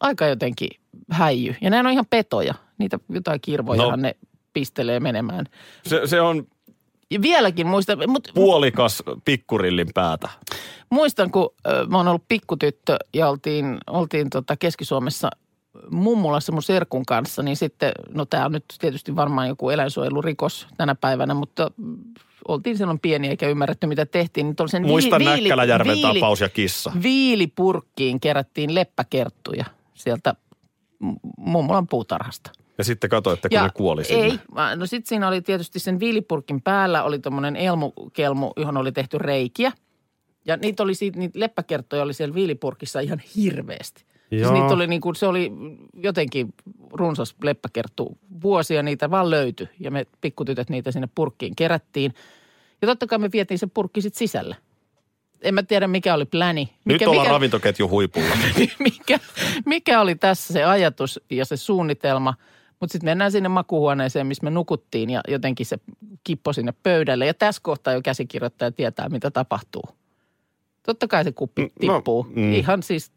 aika 0.00 0.26
jotenkin 0.26 0.68
häijy. 1.10 1.54
Ja 1.60 1.70
nämä 1.70 1.88
on 1.88 1.92
ihan 1.92 2.06
petoja, 2.10 2.54
niitä 2.78 2.98
jotain 3.08 3.40
kirvojahan 3.40 3.90
No. 3.90 3.96
ne 3.96 4.16
pistelee 4.52 5.00
menemään. 5.00 5.46
Se, 5.86 6.00
se 6.06 6.20
on 6.20 6.46
Ja 7.10 7.22
vieläkin 7.22 7.66
muistan, 7.66 7.98
mutta 8.06 8.30
puolikas 8.34 9.02
pikkurillin 9.24 9.88
päätä. 9.94 10.28
muistan, 10.90 11.30
kun 11.30 11.50
ö, 11.66 11.86
mä 11.86 11.96
oon 11.96 12.08
ollut 12.08 12.24
pikkutyttö 12.28 12.96
ja 13.14 13.28
oltiin, 13.28 13.78
oltiin 13.90 14.30
tota 14.30 14.56
Keski-Suomessa 14.56 15.30
mummulassa 15.90 16.52
mun 16.52 16.62
serkun 16.62 17.06
kanssa, 17.06 17.42
niin 17.42 17.56
sitten, 17.56 17.92
no 18.10 18.24
tämä 18.24 18.44
on 18.44 18.52
nyt 18.52 18.64
tietysti 18.78 19.16
varmaan 19.16 19.48
joku 19.48 19.70
eläinsuojelurikos 19.70 20.66
tänä 20.76 20.94
päivänä, 20.94 21.34
mutta 21.34 21.70
oltiin 22.48 22.78
silloin 22.78 22.98
pieniä 22.98 23.30
eikä 23.30 23.48
ymmärretty 23.48 23.86
mitä 23.86 24.06
tehtiin. 24.06 24.46
Niin 24.46 24.68
sen 24.68 24.86
Muista 24.86 25.18
Näkkäläjärven 25.18 26.00
tapaus 26.00 26.40
ja 26.40 26.48
kissa. 26.48 26.92
Viilipurkkiin 27.02 28.20
kerättiin 28.20 28.74
leppäkerttuja 28.74 29.64
sieltä 29.94 30.34
m- 30.98 31.12
mummolan 31.36 31.88
puutarhasta. 31.88 32.52
Ja 32.78 32.84
sitten 32.84 33.10
katsoitte, 33.10 33.48
kun 33.48 33.62
ne 33.62 33.70
kuoli 33.74 34.04
sinne. 34.04 34.24
Ei, 34.24 34.38
no 34.76 34.86
sitten 34.86 35.08
siinä 35.08 35.28
oli 35.28 35.42
tietysti 35.42 35.78
sen 35.78 36.00
viilipurkin 36.00 36.62
päällä 36.62 37.02
oli 37.02 37.18
tuommoinen 37.18 37.56
elmukelmu, 37.56 38.52
johon 38.56 38.76
oli 38.76 38.92
tehty 38.92 39.18
reikiä. 39.18 39.72
Ja 40.44 40.56
niitä 40.56 40.82
oli 40.82 40.94
siitä, 40.94 41.18
niitä 41.18 41.40
leppäkerttoja 41.40 42.02
oli 42.02 42.14
siellä 42.14 42.34
viilipurkissa 42.34 43.00
ihan 43.00 43.22
hirveästi. 43.36 44.04
Siis 44.32 44.42
Joo. 44.42 44.52
niitä 44.52 44.74
oli 44.74 44.86
niin 44.86 45.00
kuin, 45.00 45.16
se 45.16 45.26
oli 45.26 45.52
jotenkin 45.94 46.54
runsas 46.92 47.34
leppäkerttu 47.42 48.18
vuosia, 48.42 48.82
niitä 48.82 49.10
vaan 49.10 49.30
löytyi. 49.30 49.68
Ja 49.80 49.90
me 49.90 50.06
pikkutytöt 50.20 50.70
niitä 50.70 50.90
sinne 50.92 51.08
purkkiin 51.14 51.56
kerättiin. 51.56 52.14
Ja 52.82 52.88
totta 52.88 53.06
kai 53.06 53.18
me 53.18 53.32
vietiin 53.32 53.58
se 53.58 53.66
purkki 53.66 54.02
sitten 54.02 54.18
sisälle. 54.18 54.56
en 55.42 55.54
mä 55.54 55.62
tiedä 55.62 55.86
mikä 55.86 56.14
oli 56.14 56.24
pläni. 56.24 56.62
Nyt 56.84 56.94
Mikä, 56.94 57.10
ollaan 57.10 57.24
mikä, 57.26 57.32
ravintoketju 57.32 57.88
huipulla. 57.88 58.28
mikä, 58.78 59.18
mikä 59.66 60.00
oli 60.00 60.14
tässä 60.14 60.52
se 60.52 60.64
ajatus 60.64 61.20
ja 61.30 61.44
se 61.44 61.56
suunnitelma. 61.56 62.34
Mutta 62.80 62.92
sitten 62.92 63.10
mennään 63.10 63.32
sinne 63.32 63.48
makuuhuoneeseen, 63.48 64.26
missä 64.26 64.44
me 64.44 64.50
nukuttiin 64.50 65.10
ja 65.10 65.20
jotenkin 65.28 65.66
se 65.66 65.78
kippo 66.24 66.52
sinne 66.52 66.72
pöydälle. 66.82 67.26
Ja 67.26 67.34
tässä 67.34 67.60
kohtaa 67.64 67.92
jo 67.94 68.02
käsikirjoittaja 68.02 68.70
tietää, 68.72 69.08
mitä 69.08 69.30
tapahtuu. 69.30 69.84
Totta 70.82 71.08
kai 71.08 71.24
se 71.24 71.32
kuppi 71.32 71.62
No, 71.62 71.68
tippuu. 71.80 72.26
mm. 72.34 72.52
Ihan 72.52 72.82
siis 72.82 73.12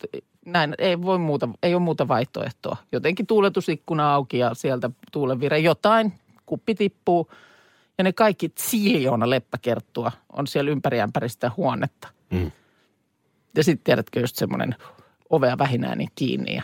näin, 0.46 0.76
ei, 0.78 1.02
voi 1.02 1.18
muuta, 1.18 1.50
ei 1.64 1.74
ole 1.76 1.82
muuta 1.84 2.08
vaihtoehtoa. 2.08 2.78
Jotenkin 2.92 3.28
tuuletusikkuna 3.28 4.14
auki 4.14 4.38
ja 4.38 4.54
sieltä 4.54 4.90
tuulenvire 5.12 5.60
jotain, 5.60 6.14
kuppi 6.46 6.76
tippuu. 6.76 7.32
Ja 7.98 8.04
ne 8.04 8.14
kaikki 8.14 8.52
siljoona 8.58 9.30
leppäkerttua 9.30 10.12
on 10.34 10.48
siellä 10.48 10.72
ympäri 10.72 11.02
ämpäri 11.02 11.30
sitä 11.30 11.52
huonetta. 11.58 12.08
Mm. 12.30 12.52
Ja 13.56 13.64
sitten 13.64 13.84
tiedätkö 13.84 14.20
just 14.20 14.36
semmoinen 14.36 14.76
ovea 15.30 15.58
vähinäinen 15.58 16.08
kiinni 16.16 16.56
ja 16.56 16.62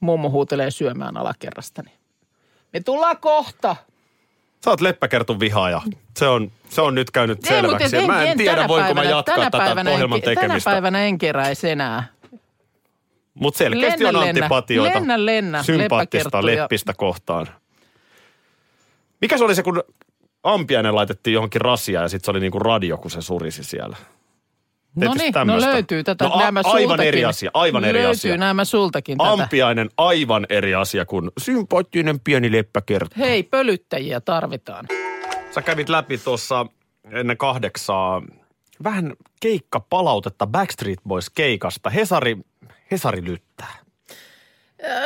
mummo 0.00 0.30
huutelee 0.30 0.70
syömään 0.70 1.16
alakerrasta. 1.16 1.82
Niin 1.82 1.98
me 2.72 2.80
tullaan 2.80 3.16
kohta. 3.18 3.76
Sä 4.64 4.70
oot 4.70 4.80
leppäkertun 4.80 5.40
vihaaja. 5.40 5.82
Se 6.16 6.28
on, 6.28 6.50
se 6.68 6.80
on 6.80 6.94
nyt 6.94 7.10
käynyt 7.10 7.50
Ei, 7.50 7.62
mutta 7.62 7.88
selväksi. 7.88 8.06
mä 8.06 8.22
en, 8.24 8.38
tiedä, 8.38 8.56
tänä 8.56 8.68
voinko 8.68 8.88
mä 8.88 8.94
päivänä- 8.94 9.16
jatkaa 9.16 9.34
tänä 9.34 9.50
tätä 9.50 9.64
päivänä 9.64 9.90
ohjelman 9.90 10.16
en, 10.18 10.22
Tänä 10.22 10.34
tekemistä. 10.34 10.70
päivänä 10.70 11.04
en 11.04 11.18
keräisi 11.18 11.70
enää. 11.70 12.04
Mutta 13.40 13.58
selkeästi 13.58 14.04
on 14.04 14.14
Lennä, 14.14 14.26
lennä. 14.26 14.40
antipatioita. 14.44 14.94
Lennä, 14.94 15.26
lennä, 15.26 15.62
sympaattista 15.62 16.46
leppistä 16.46 16.92
kohtaan. 16.96 17.46
Mikä 19.20 19.38
se 19.38 19.44
oli 19.44 19.54
se, 19.54 19.62
kun 19.62 19.82
ampiainen 20.42 20.94
laitettiin 20.94 21.34
johonkin 21.34 21.60
rasiaan 21.60 22.04
ja 22.04 22.08
sitten 22.08 22.24
se 22.24 22.30
oli 22.30 22.40
niinku 22.40 22.58
radio, 22.58 22.96
kun 22.96 23.10
se 23.10 23.22
surisi 23.22 23.64
siellä? 23.64 23.96
No 24.96 25.14
niin, 25.14 25.32
no 25.44 25.60
löytyy 25.60 26.04
tätä. 26.04 26.24
No, 26.24 26.34
a- 26.34 26.38
nämä 26.40 26.60
aivan 26.64 26.82
sultakin. 26.82 27.08
eri 27.08 27.24
asia, 27.24 27.50
aivan 27.54 27.84
eri 27.84 27.98
löytyy 27.98 28.10
asia. 28.10 28.36
nämä 28.36 28.64
sultakin 28.64 29.18
tätä. 29.18 29.30
Ampiainen 29.30 29.88
aivan 29.96 30.46
eri 30.48 30.74
asia 30.74 31.04
kuin 31.04 31.30
sympaattinen 31.40 32.20
pieni 32.20 32.52
leppäkerttu. 32.52 33.14
Hei, 33.18 33.42
pölyttäjiä 33.42 34.20
tarvitaan. 34.20 34.86
Sä 35.50 35.62
kävit 35.62 35.88
läpi 35.88 36.18
tuossa 36.18 36.66
ennen 37.10 37.36
kahdeksaa 37.36 38.22
vähän 38.84 39.12
keikka 39.40 39.80
palautetta 39.80 40.46
Backstreet 40.46 40.98
Boys 41.08 41.30
keikasta. 41.30 41.90
Hesari, 41.90 42.36
Hesari 42.90 43.24
lyttää. 43.24 43.74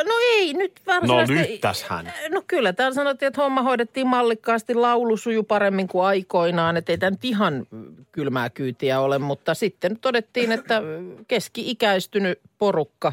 No 0.04 0.14
ei, 0.34 0.54
nyt 0.54 0.80
No 0.86 0.92
varsinaisesti... 0.94 1.52
lyttäs 1.52 1.82
hän. 1.82 2.12
No 2.30 2.42
kyllä, 2.46 2.72
täällä 2.72 2.94
sanottiin, 2.94 3.26
että 3.26 3.42
homma 3.42 3.62
hoidettiin 3.62 4.06
mallikkaasti, 4.06 4.74
laulu 4.74 5.16
sujuu 5.16 5.42
paremmin 5.42 5.88
kuin 5.88 6.04
aikoinaan, 6.04 6.76
että 6.76 6.92
ei 6.92 6.98
tämä 6.98 7.10
nyt 7.10 7.24
ihan 7.24 7.66
kylmää 8.12 8.50
kyytiä 8.50 9.00
ole, 9.00 9.18
mutta 9.18 9.54
sitten 9.54 9.98
todettiin, 10.00 10.52
että 10.52 10.82
keski-ikäistynyt 11.28 12.40
porukka, 12.58 13.12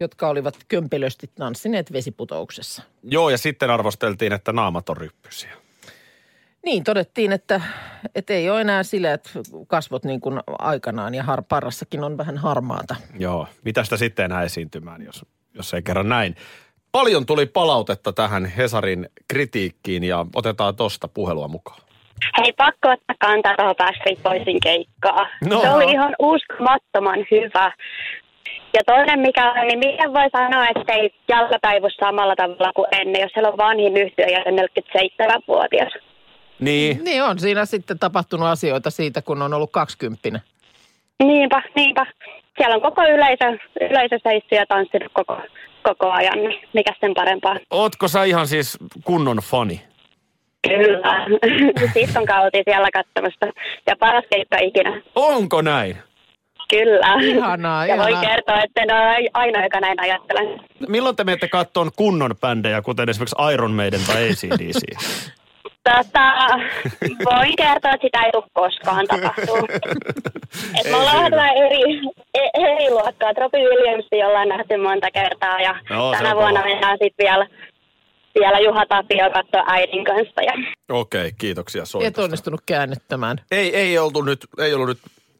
jotka 0.00 0.28
olivat 0.28 0.54
kömpelösti 0.68 1.30
tanssineet 1.34 1.92
vesiputouksessa. 1.92 2.82
Joo, 3.02 3.30
ja 3.30 3.38
sitten 3.38 3.70
arvosteltiin, 3.70 4.32
että 4.32 4.52
naamat 4.52 4.88
on 4.88 4.96
ryppysiä. 4.96 5.61
Niin, 6.64 6.84
todettiin, 6.84 7.32
että, 7.32 7.60
että 8.14 8.32
ei 8.32 8.50
ole 8.50 8.60
enää 8.60 8.82
sileät 8.82 9.30
kasvot 9.66 10.04
niin 10.04 10.20
kuin 10.20 10.40
aikanaan 10.58 11.14
ja 11.14 11.22
har, 11.22 11.42
parrassakin 11.48 12.04
on 12.04 12.18
vähän 12.18 12.38
harmaata. 12.38 12.96
Joo, 13.18 13.46
mitä 13.64 13.84
sitä 13.84 13.96
sitten 13.96 14.24
enää 14.24 14.42
esiintymään, 14.42 15.02
jos, 15.02 15.26
jos 15.54 15.74
ei 15.74 15.82
kerran 15.82 16.08
näin. 16.08 16.36
Paljon 16.92 17.26
tuli 17.26 17.46
palautetta 17.46 18.12
tähän 18.12 18.44
Hesarin 18.44 19.08
kritiikkiin 19.28 20.04
ja 20.04 20.26
otetaan 20.34 20.76
tosta 20.76 21.08
puhelua 21.08 21.48
mukaan. 21.48 21.80
Hei, 22.38 22.52
pakko 22.52 22.88
ottaa 22.88 23.16
kantaa 23.20 23.56
tuohon 23.56 23.76
Backstreet 23.76 24.22
Boysin 24.22 24.60
keikkaa. 24.60 25.26
No. 25.48 25.60
Se 25.60 25.70
oli 25.70 25.92
ihan 25.92 26.14
uskomattoman 26.18 27.18
hyvä. 27.30 27.72
Ja 28.74 28.80
toinen 28.86 29.20
mikä 29.20 29.52
on, 29.52 29.66
niin 29.66 29.78
miten 29.78 30.12
voi 30.12 30.30
sanoa, 30.32 30.68
että 30.68 30.92
ei 30.92 31.14
jalka 31.28 31.58
taivu 31.62 31.88
samalla 32.00 32.36
tavalla 32.36 32.72
kuin 32.72 32.86
ennen, 32.92 33.22
jos 33.22 33.32
siellä 33.32 33.50
on 33.50 33.58
vanhin 33.58 33.96
yhtiö 33.96 34.26
ja 34.26 34.40
se 34.44 34.50
47-vuotias. 34.50 36.11
Niin, 36.64 37.04
Niin 37.04 37.22
on 37.22 37.38
siinä 37.38 37.64
sitten 37.64 37.98
tapahtunut 37.98 38.48
asioita 38.48 38.90
siitä, 38.90 39.22
kun 39.22 39.42
on 39.42 39.54
ollut 39.54 39.72
kaksikymppinen. 39.72 40.40
Niinpä, 41.22 41.62
niinpä. 41.76 42.06
Siellä 42.56 42.74
on 42.76 42.82
koko 42.82 43.02
yleisö, 43.02 43.58
yleisö 43.80 44.18
seissyt 44.22 44.52
ja 44.52 44.66
tanssinut 44.66 45.12
koko, 45.12 45.40
koko 45.82 46.10
ajan, 46.10 46.38
niin 46.38 46.60
mikä 46.74 46.92
sen 47.00 47.14
parempaa. 47.14 47.56
ootko 47.70 48.08
sä 48.08 48.24
ihan 48.24 48.46
siis 48.46 48.78
kunnon 49.04 49.36
fani? 49.36 49.82
Kyllä. 50.68 51.26
Sitten 51.94 52.26
käytiin 52.26 52.64
siellä 52.66 52.88
katsomassa. 52.92 53.46
Ja 53.86 53.96
paras 54.00 54.24
keikka 54.30 54.56
ikinä. 54.60 55.02
Onko 55.14 55.62
näin? 55.62 55.96
Kyllä. 56.70 57.14
Ihanaa, 57.22 57.86
ja 57.86 57.96
voin 57.96 58.08
ihanaa. 58.08 58.30
kertoa, 58.30 58.62
että 58.62 58.82
en 58.82 58.92
ole 58.94 59.28
ainoa, 59.34 59.62
joka 59.62 59.80
näin 59.80 60.00
ajattelen. 60.00 60.60
Milloin 60.88 61.16
te 61.16 61.24
menette 61.24 61.48
kattoon 61.48 61.90
kunnon 61.96 62.34
bändejä, 62.40 62.82
kuten 62.82 63.08
esimerkiksi 63.08 63.36
Iron 63.52 63.72
Maiden 63.72 64.00
tai 64.06 64.28
ACDC? 64.30 64.82
Tota, 65.84 66.32
voin 67.24 67.56
kertoa, 67.56 67.92
että 67.92 68.06
sitä 68.06 68.22
ei 68.22 68.32
tule 68.32 68.44
koskaan 68.52 69.06
tapahtuu. 69.06 69.68
Et 70.78 70.90
me 70.90 70.96
ollaan 70.96 71.30
vähän 71.32 71.56
eri, 71.56 72.00
eri 72.54 72.90
luokkaa. 72.90 73.32
Robbie 73.40 73.68
Williamsia 73.68 74.26
ollaan 74.26 74.48
nähty 74.48 74.76
monta 74.76 75.10
kertaa 75.10 75.60
ja 75.60 75.74
se 75.82 76.18
tänä 76.18 76.30
on 76.30 76.36
vuonna 76.36 76.60
kova. 76.60 76.72
mennään 76.72 76.98
sitten 77.02 77.24
vielä, 77.26 77.46
vielä 78.40 78.60
Juha 78.60 78.86
Tapio 78.86 79.30
katsoa 79.30 79.64
äidin 79.66 80.04
kanssa. 80.04 80.42
Ja 80.42 80.52
Okei, 80.88 81.20
okay, 81.20 81.32
kiitoksia 81.38 81.82
Et 81.82 81.88
soitosta. 81.88 82.22
onnistunut 82.22 82.60
käännyttämään. 82.66 83.38
Ei, 83.50 83.76
ei, 83.76 83.98
oltu 83.98 84.22
nyt, 84.22 84.46
ei 84.58 84.74
ollut 84.74 84.88
nyt 84.88 84.98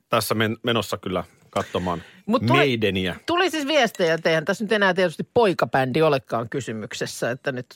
tässä 0.08 0.34
men, 0.34 0.56
menossa 0.62 0.98
kyllä 0.98 1.24
katsomaan 1.50 2.02
Mut 2.26 2.46
tuli- 2.46 2.58
Maideniä. 2.58 3.16
Tuli 3.26 3.50
siis 3.50 3.66
viestejä, 3.66 4.14
että 4.14 4.28
eihän 4.28 4.44
tässä 4.44 4.64
nyt 4.64 4.72
enää 4.72 4.94
tietysti 4.94 5.28
poikabändi 5.34 6.02
olekaan 6.02 6.48
kysymyksessä, 6.48 7.30
että 7.30 7.52
nyt 7.52 7.66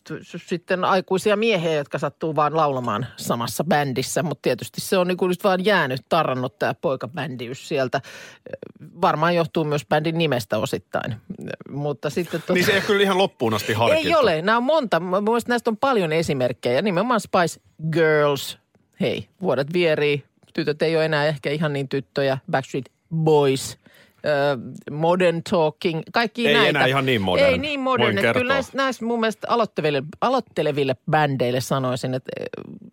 sitten 0.46 0.84
aikuisia 0.84 1.36
miehiä, 1.36 1.72
jotka 1.74 1.98
sattuu 1.98 2.36
vaan 2.36 2.56
laulamaan 2.56 3.06
samassa 3.16 3.64
bändissä, 3.64 4.22
mutta 4.22 4.42
tietysti 4.42 4.80
se 4.80 4.98
on 4.98 5.08
niin 5.08 5.18
nyt 5.28 5.44
vaan 5.44 5.64
jäänyt, 5.64 6.00
tarrannut 6.08 6.58
tämä 6.58 6.74
poikabändiys 6.74 7.68
sieltä. 7.68 8.00
Varmaan 9.00 9.34
johtuu 9.34 9.64
myös 9.64 9.86
bändin 9.86 10.18
nimestä 10.18 10.58
osittain, 10.58 11.16
mutta 11.70 12.10
sitten... 12.10 12.40
Tota, 12.40 12.52
Niin 12.52 12.66
se 12.66 12.72
ei 12.72 12.80
kyllä 12.80 13.02
ihan 13.02 13.18
loppuun 13.18 13.54
asti 13.54 13.72
harkittu. 13.72 14.08
ei 14.08 14.14
ole, 14.14 14.42
nämä 14.42 14.56
on 14.58 14.62
monta, 14.64 15.00
mun 15.00 15.24
mielestä 15.24 15.48
näistä 15.52 15.70
on 15.70 15.76
paljon 15.76 16.12
esimerkkejä, 16.12 16.82
nimenomaan 16.82 17.20
Spice 17.20 17.60
Girls, 17.92 18.58
hei, 19.00 19.28
vuodet 19.42 19.72
vierii, 19.72 20.24
tytöt 20.54 20.82
ei 20.82 20.96
ole 20.96 21.04
enää 21.04 21.26
ehkä 21.26 21.50
ihan 21.50 21.72
niin 21.72 21.88
tyttöjä, 21.88 22.38
Backstreet 22.50 22.90
Boys, 23.14 23.78
Modern 24.90 25.42
Talking, 25.50 26.02
kaikki 26.12 26.48
Ei 26.48 26.54
näitä. 26.54 26.68
enää 26.68 26.86
ihan 26.86 27.06
niin 27.06 27.20
modern, 27.22 27.48
Ei 27.48 27.58
niin 27.58 27.80
modern, 27.80 28.18
että 28.18 28.32
kyllä 28.32 28.54
näissä, 28.54 28.72
näissä 28.76 29.04
mun 29.04 29.20
mielestä 29.20 29.46
aloitteleville, 29.50 30.02
aloitteleville 30.20 30.96
bändeille 31.10 31.60
sanoisin, 31.60 32.14
että 32.14 32.30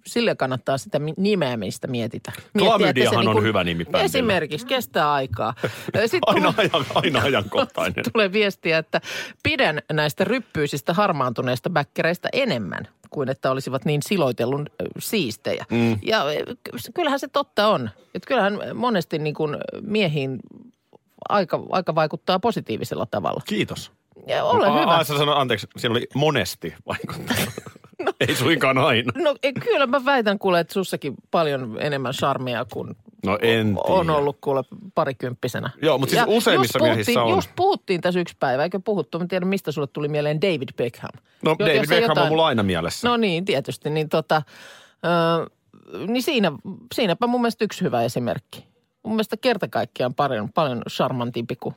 sille 0.06 0.36
kannattaa 0.36 0.78
sitä 0.78 1.00
mi- 1.00 1.14
nimeämistä 1.18 1.88
mietitä. 1.88 2.32
Klamydiahan 2.58 3.20
on 3.20 3.26
niinku- 3.26 3.42
hyvä 3.42 3.64
nimi 3.64 3.86
bändille. 3.86 4.06
Esimerkiksi, 4.06 4.68
kestää 4.68 5.14
aikaa. 5.14 5.54
Sitten 6.02 6.20
Aina, 6.28 6.54
ajan, 6.58 6.86
aina 6.96 7.22
ajankohtainen. 7.22 8.04
tulee 8.14 8.32
viestiä, 8.32 8.78
että 8.78 9.02
pidän 9.44 9.82
näistä 9.94 10.24
ryppyisistä 10.24 10.94
harmaantuneista 10.94 11.70
bäkkereistä 11.70 12.30
enemmän 12.34 12.88
kuin 13.10 13.30
että 13.30 13.52
olisivat 13.52 13.86
niin 13.86 14.02
siloitellun 14.04 14.66
siistejä. 15.00 15.66
Mm. 15.72 15.98
Ja 16.02 16.24
kyllähän 16.94 17.20
se 17.20 17.28
totta 17.28 17.68
on. 17.68 17.90
Että 18.16 18.28
kyllähän 18.28 18.60
monesti 18.74 19.20
niin 19.20 19.36
kuin 19.36 19.58
miehiin 19.82 20.40
aika, 21.30 21.60
aika 21.72 21.96
vaikuttaa 21.96 22.40
positiivisella 22.40 23.06
tavalla. 23.12 23.42
Kiitos. 23.48 23.92
Ja 24.28 24.44
ole 24.44 24.68
Aa, 24.68 24.80
hyvä. 24.80 24.92
aa, 24.92 25.04
sä 25.04 25.18
sanoit, 25.18 25.38
anteeksi, 25.38 25.68
siinä 25.78 25.92
oli 25.94 26.08
monesti 26.16 26.74
vaikuttaa. 26.88 27.36
Ei 28.28 28.36
suinkaan 28.36 28.78
aina. 28.78 29.12
No 29.16 29.36
e, 29.44 29.52
kyllä 29.54 29.88
mä 29.88 30.06
väitän 30.06 30.40
kuule, 30.40 30.60
että 30.60 30.74
sussakin 30.74 31.14
paljon 31.32 31.78
enemmän 31.80 32.14
charmia 32.14 32.66
kuin 32.74 32.96
No 33.26 33.38
en 33.42 33.76
on 33.84 34.10
ollut 34.10 34.38
kuule 34.42 34.64
parikymppisenä. 34.96 35.70
Joo, 35.82 35.98
mutta 35.98 36.12
siis 36.16 36.28
Ja 36.28 36.38
useimmissa 36.38 36.80
just 36.80 36.88
miehissä 36.90 37.24
on. 37.24 37.30
Just 37.30 37.50
puhuttiin 37.56 38.02
tässä 38.02 38.20
yksi 38.20 38.36
päivä, 38.40 38.64
eikö 38.64 38.80
puhuttu? 38.86 39.20
Mä 39.20 39.26
tiedän, 39.28 39.48
mistä 39.48 39.72
sulle 39.72 39.88
tuli 39.88 40.08
mieleen 40.08 40.42
David 40.42 40.70
Beckham. 40.78 41.10
No 41.44 41.56
Jo- 41.60 41.66
David 41.66 41.80
Beckham 41.80 41.94
on 42.04 42.04
jotain- 42.10 42.28
mulla 42.28 42.46
aina 42.46 42.64
mielessä. 42.64 43.08
No 43.10 43.18
niin, 43.18 43.46
tietysti. 43.46 43.90
Niin, 43.90 44.10
tota, 44.10 44.42
ö, 45.06 45.50
niin 46.08 46.24
siinä, 46.24 46.52
siinäpä 46.94 47.28
mun 47.28 47.42
mielestä 47.42 47.66
yksi 47.66 47.82
hyvä 47.84 48.04
esimerkki. 48.04 48.68
Mun 49.04 49.14
mielestä 49.16 49.38
kerta 49.38 49.68
kaikkiaan 49.68 50.14
paljon, 50.14 50.50
paljon 50.54 50.82
charmantimpi 50.90 51.56
kuin 51.56 51.76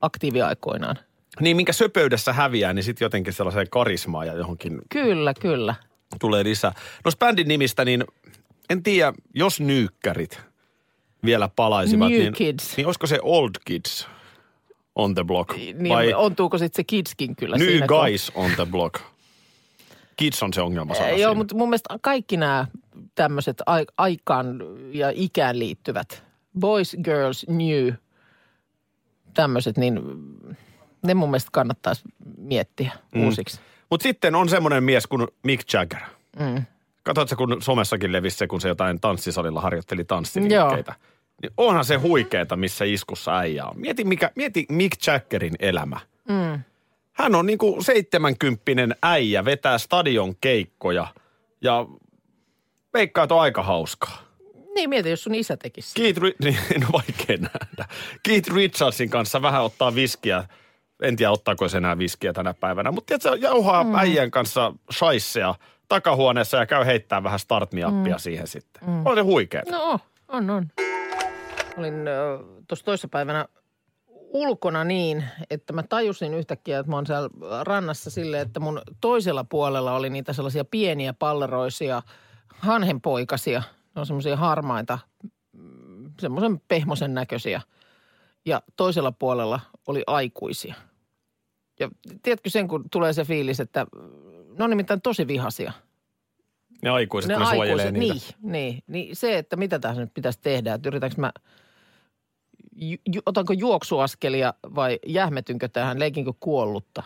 aktiiviaikoinaan. 0.00 0.96
Niin 1.40 1.56
minkä 1.56 1.72
söpöydessä 1.72 2.32
häviää, 2.32 2.72
niin 2.72 2.82
sitten 2.84 3.06
jotenkin 3.06 3.32
sellaiseen 3.32 3.66
karismaan 3.70 4.26
ja 4.26 4.32
johonkin 4.34 4.78
Kyllä, 4.88 5.34
kyllä. 5.34 5.74
tulee 6.20 6.44
lisää. 6.44 6.72
No 7.04 7.10
bändin 7.18 7.48
nimistä, 7.48 7.84
niin 7.84 8.04
en 8.70 8.82
tiedä, 8.82 9.12
jos 9.34 9.60
nyykkärit 9.60 10.40
vielä 11.24 11.48
palaisivat, 11.56 12.08
New 12.10 12.18
niin, 12.20 12.32
Kids. 12.32 12.76
niin 12.76 12.86
olisiko 12.86 13.06
se 13.06 13.18
Old 13.22 13.50
Kids 13.64 14.08
on 14.94 15.14
the 15.14 15.24
block? 15.24 15.56
Niin 15.56 15.88
vai 15.88 16.14
ontuuko 16.14 16.58
sitten 16.58 16.76
se 16.76 16.84
kidskin 16.84 17.36
kyllä 17.36 17.56
New 17.56 17.66
siinä? 17.68 17.86
kun- 17.86 17.96
Guys 17.98 18.32
on 18.34 18.50
the 18.56 18.66
block? 18.66 18.94
Kids 20.16 20.42
on 20.42 20.52
se 20.52 20.60
ongelma 20.60 20.94
sana 20.94 21.08
Joo, 21.08 21.16
siinä. 21.16 21.34
mutta 21.34 21.54
mun 21.54 21.68
mielestä 21.68 21.98
kaikki 22.02 22.36
nämä 22.36 22.66
tämmöiset 23.14 23.56
aikaan 23.96 24.46
ja 24.92 25.12
ikään 25.14 25.58
liittyvät 25.58 26.24
Boys, 26.58 26.96
Girls, 27.04 27.46
New, 27.48 27.92
tämmöiset, 29.34 29.78
niin 29.78 30.00
ne 31.02 31.14
mun 31.14 31.30
mielestä 31.30 31.50
kannattaisi 31.52 32.02
miettiä 32.38 32.92
mm. 33.14 33.24
uusiksi. 33.24 33.60
Mutta 33.90 34.02
sitten 34.02 34.34
on 34.34 34.48
semmoinen 34.48 34.84
mies 34.84 35.06
kuin 35.06 35.28
Mick 35.42 35.72
Jagger. 35.72 36.00
Mm. 36.38 36.62
Katsoitko, 37.02 37.36
kun 37.36 37.62
somessakin 37.62 38.12
levisi 38.12 38.36
se, 38.36 38.46
kun 38.46 38.60
se 38.60 38.68
jotain 38.68 39.00
tanssisalilla 39.00 39.60
harjoitteli 39.60 40.04
tanssiliikkeitä. 40.04 40.94
Niin 41.42 41.52
onhan 41.56 41.84
se 41.84 41.96
huikeeta, 41.96 42.56
missä 42.56 42.84
iskussa 42.84 43.38
äijä 43.38 43.66
on. 43.66 43.80
Mieti, 43.80 44.04
mikä, 44.04 44.30
mieti 44.34 44.66
Mick 44.68 45.06
Jaggerin 45.06 45.54
elämä. 45.58 46.00
Mm. 46.28 46.62
Hän 47.12 47.34
on 47.34 47.46
niinku 47.46 47.78
seitsemänkymppinen 47.80 48.94
äijä, 49.02 49.44
vetää 49.44 49.78
stadion 49.78 50.34
keikkoja 50.40 51.06
ja 51.60 51.86
veikkaa, 52.94 53.24
että 53.24 53.34
on 53.34 53.40
aika 53.40 53.62
hauskaa. 53.62 54.29
Niin, 54.74 54.90
mieti, 54.90 55.10
jos 55.10 55.22
sun 55.22 55.34
isä 55.34 55.56
tekisi. 55.56 55.94
Keith, 55.94 56.20
niin, 56.44 56.58
no 56.80 56.86
vaikea 56.92 57.36
nähdä. 57.36 57.94
Keith 58.22 58.54
Richardsin 58.54 59.10
kanssa 59.10 59.42
vähän 59.42 59.62
ottaa 59.62 59.94
viskiä. 59.94 60.44
En 61.02 61.16
tiedä, 61.16 61.30
ottaako 61.30 61.68
se 61.68 61.76
enää 61.76 61.98
viskiä 61.98 62.32
tänä 62.32 62.54
päivänä. 62.54 62.92
Mutta 62.92 63.06
tiedätkö, 63.06 63.46
jauhaa 63.46 63.84
mm. 63.84 63.94
äijän 63.94 64.30
kanssa 64.30 64.72
shaisseja 64.92 65.54
takahuoneessa 65.88 66.56
ja 66.56 66.66
käy 66.66 66.86
heittää 66.86 67.22
vähän 67.22 67.38
start 67.38 67.72
mm. 67.72 67.80
siihen 68.16 68.46
sitten. 68.46 68.82
Mm. 68.88 69.06
On 69.06 69.16
se 69.16 69.20
huikea. 69.20 69.62
No, 69.70 70.00
on, 70.28 70.50
on. 70.50 70.68
Olin 71.76 71.94
tuossa 72.68 72.84
toissapäivänä 72.84 73.46
ulkona 74.32 74.84
niin, 74.84 75.24
että 75.50 75.72
mä 75.72 75.82
tajusin 75.82 76.34
yhtäkkiä, 76.34 76.78
että 76.78 76.90
mä 76.90 76.96
oon 76.96 77.06
siellä 77.06 77.28
rannassa 77.62 78.10
silleen, 78.10 78.42
että 78.42 78.60
mun 78.60 78.82
toisella 79.00 79.44
puolella 79.44 79.92
oli 79.92 80.10
niitä 80.10 80.32
sellaisia 80.32 80.64
pieniä 80.64 81.12
palleroisia 81.12 82.02
hanhenpoikasia. 82.48 83.62
Ne 83.94 84.00
on 84.00 84.06
semmoisia 84.06 84.36
harmaita, 84.36 84.98
semmoisen 86.20 86.60
pehmosen 86.68 87.14
näköisiä. 87.14 87.60
Ja 88.44 88.62
toisella 88.76 89.12
puolella 89.12 89.60
oli 89.86 90.02
aikuisia. 90.06 90.74
Ja 91.80 91.90
tiedätkö 92.22 92.50
sen, 92.50 92.68
kun 92.68 92.90
tulee 92.90 93.12
se 93.12 93.24
fiilis, 93.24 93.60
että 93.60 93.86
ne 94.58 94.64
on 94.64 94.70
nimittäin 94.70 95.02
tosi 95.02 95.26
vihasia. 95.26 95.72
Ne 96.82 96.90
aikuiset, 96.90 97.28
ne, 97.28 97.38
ne 97.38 97.44
aikuiset, 97.44 97.56
suojelee 97.56 97.92
niitä. 97.92 98.14
Niin, 98.14 98.52
niin, 98.52 98.84
niin 98.86 99.16
se, 99.16 99.38
että 99.38 99.56
mitä 99.56 99.78
tässä 99.78 100.00
nyt 100.00 100.14
pitäisi 100.14 100.40
tehdä, 100.42 100.74
että 100.74 100.88
yritänkö 100.88 101.16
mä– 101.18 101.32
ju, 102.80 102.96
ju, 103.12 103.20
otanko 103.26 103.52
juoksuaskelia 103.52 104.54
vai 104.74 104.98
jähmetynkö 105.06 105.68
tähän, 105.68 105.98
leikinkö 105.98 106.32
kuollutta? 106.40 107.02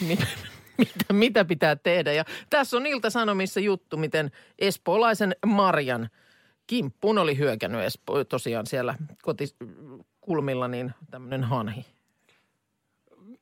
Mitä, 0.00 0.26
mitä, 0.78 1.12
mitä 1.12 1.44
pitää 1.44 1.76
tehdä? 1.76 2.12
Ja 2.12 2.24
tässä 2.50 2.76
on 2.76 2.86
Ilta-Sanomissa 2.86 3.60
juttu, 3.60 3.96
miten 3.96 4.30
espoolaisen 4.58 5.36
Marjan 5.46 6.10
kimppuun 6.68 7.18
oli 7.18 7.38
hyökännyt 7.38 7.84
Espo, 7.84 8.24
tosiaan 8.24 8.66
siellä 8.66 8.94
kotikulmilla 9.22 10.68
niin 10.68 10.92
tämmöinen 11.10 11.44
hanhi. 11.44 11.84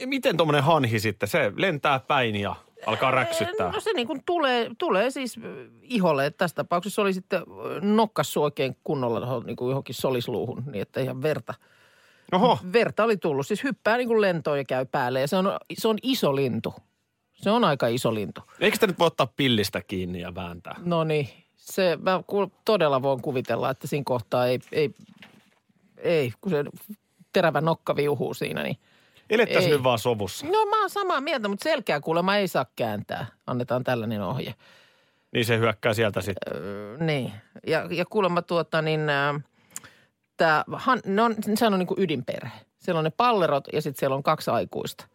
Miten 0.06 0.36
tuommoinen 0.36 0.64
hanhi 0.64 1.00
sitten, 1.00 1.28
se 1.28 1.52
lentää 1.56 2.00
päin 2.00 2.36
ja 2.36 2.56
alkaa 2.86 3.10
räksyttää? 3.10 3.72
No 3.72 3.80
se 3.80 3.92
niin 3.92 4.06
kuin 4.06 4.22
tulee, 4.26 4.70
tulee 4.78 5.10
siis 5.10 5.36
iholle. 5.82 6.26
Että 6.26 6.38
tässä 6.38 6.54
tapauksessa 6.54 7.02
oli 7.02 7.12
sitten 7.12 7.42
nokkassu 7.80 8.42
oikein 8.42 8.76
kunnolla 8.84 9.42
niin 9.44 9.56
kuin 9.56 9.68
johonkin 9.68 9.94
solisluuhun, 9.94 10.62
niin 10.66 10.82
että 10.82 11.00
ihan 11.00 11.22
verta– 11.22 11.54
Oho. 12.32 12.58
Verta 12.72 13.04
oli 13.04 13.16
tullut. 13.16 13.46
Siis 13.46 13.64
hyppää 13.64 13.96
niin 13.96 14.08
kuin 14.08 14.20
lentoon 14.20 14.58
ja 14.58 14.64
käy 14.64 14.86
päälle. 14.86 15.20
Ja 15.20 15.28
se 15.28 15.36
on, 15.36 15.58
se 15.78 15.88
on 15.88 15.98
iso 16.02 16.36
lintu. 16.36 16.74
Se 17.32 17.50
on 17.50 17.64
aika 17.64 17.86
iso 17.86 18.14
lintu. 18.14 18.40
Eikö 18.60 18.76
sitä 18.76 18.86
nyt 18.86 18.98
voi 18.98 19.06
ottaa 19.06 19.32
pillistä 19.36 19.82
kiinni 19.82 20.20
ja 20.20 20.34
vääntää? 20.34 20.76
No 20.84 21.04
niin. 21.04 21.28
Se, 21.70 21.98
mä 22.02 22.22
todella 22.64 23.02
voin 23.02 23.22
kuvitella, 23.22 23.70
että 23.70 23.86
siinä 23.86 24.04
kohtaa 24.04 24.46
ei, 24.46 24.60
ei, 24.72 24.94
ei 25.98 26.32
kun 26.40 26.50
se 26.52 26.64
terävä 27.32 27.60
nokka 27.60 27.96
viuhuu 27.96 28.34
siinä, 28.34 28.62
niin 28.62 28.76
Elettäisiin 29.30 29.70
nyt 29.70 29.82
vaan 29.82 29.98
sovussa. 29.98 30.46
No 30.46 30.66
mä 30.66 30.80
oon 30.80 30.90
samaa 30.90 31.20
mieltä, 31.20 31.48
mutta 31.48 31.62
selkeä 31.62 32.00
kuulemma 32.00 32.36
ei 32.36 32.48
saa 32.48 32.66
kääntää. 32.76 33.26
Annetaan 33.46 33.84
tällainen 33.84 34.22
ohje. 34.22 34.54
Niin 35.32 35.44
se 35.44 35.58
hyökkää 35.58 35.94
sieltä 35.94 36.20
sitten. 36.20 36.56
Öö, 36.56 36.96
niin. 37.00 37.32
Ja, 37.66 37.88
ja 37.90 38.04
kuulemma 38.06 38.42
tuota 38.42 38.82
niin... 38.82 39.08
Äh, 39.08 39.42
tämä, 40.36 40.64
ne 41.06 41.22
on, 41.22 41.34
se 41.54 41.66
on 41.66 41.78
niin 41.78 41.86
kuin 41.86 42.02
ydinperhe. 42.02 42.58
Siellä 42.78 42.98
on 42.98 43.04
ne 43.04 43.12
pallerot 43.16 43.64
ja 43.72 43.82
sitten 43.82 43.98
siellä 44.00 44.16
on 44.16 44.22
kaksi 44.22 44.50
aikuista. 44.50 45.06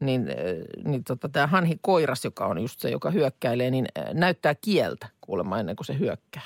Niin, 0.00 0.28
äh, 0.30 0.36
niin 0.84 1.04
tota, 1.04 1.28
tämä 1.28 1.46
hanhi 1.46 1.78
koiras, 1.80 2.24
joka 2.24 2.46
on 2.46 2.58
just 2.58 2.80
se, 2.80 2.90
joka 2.90 3.10
hyökkäilee, 3.10 3.70
niin 3.70 3.86
äh, 3.98 4.04
näyttää 4.14 4.54
kieltä 4.54 5.08
kuulemma 5.20 5.58
ennen 5.58 5.76
kuin 5.76 5.86
se 5.86 5.98
hyökkää. 5.98 6.42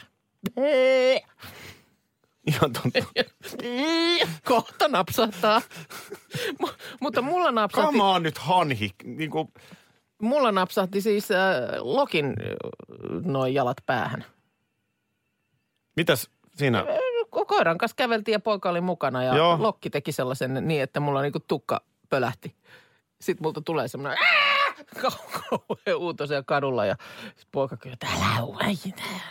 Ihan 2.46 2.72
totta. 2.72 3.22
Kohta 4.44 4.88
napsahtaa. 4.88 5.62
mutta 7.00 7.22
mulla 7.22 7.52
napsahti... 7.52 7.92
Kama 7.92 8.10
on 8.10 8.22
nyt 8.22 8.38
hanhi. 8.38 8.90
Niin 9.04 9.30
kuin... 9.30 9.48
Mulla 10.22 10.52
napsahti 10.52 11.00
siis 11.00 11.30
äh, 11.30 11.38
Lokin 11.78 12.26
äh, 12.26 12.34
noin 13.24 13.54
jalat 13.54 13.76
päähän. 13.86 14.24
Mitäs 15.96 16.30
siinä? 16.56 16.86
koiran 17.30 17.78
kanssa 17.78 17.94
käveltiin 17.96 18.32
ja 18.32 18.40
poika 18.40 18.70
oli 18.70 18.80
mukana 18.80 19.22
ja 19.22 19.36
Joo. 19.36 19.56
Lokki 19.60 19.90
teki 19.90 20.12
sellaisen 20.12 20.68
niin, 20.68 20.82
että 20.82 21.00
mulla 21.00 21.22
niinku 21.22 21.40
tukka 21.40 21.80
pölähti. 22.08 22.54
Sitten 23.20 23.44
multa 23.44 23.60
tulee 23.60 23.88
semmoinen 23.88 24.18
kauhean 25.02 25.96
uuto 25.96 26.26
siellä 26.26 26.42
kadulla 26.46 26.86
ja 26.86 26.96
poika 27.52 27.76
kyllä, 27.76 27.94
että 27.94 28.06
älä, 28.06 28.46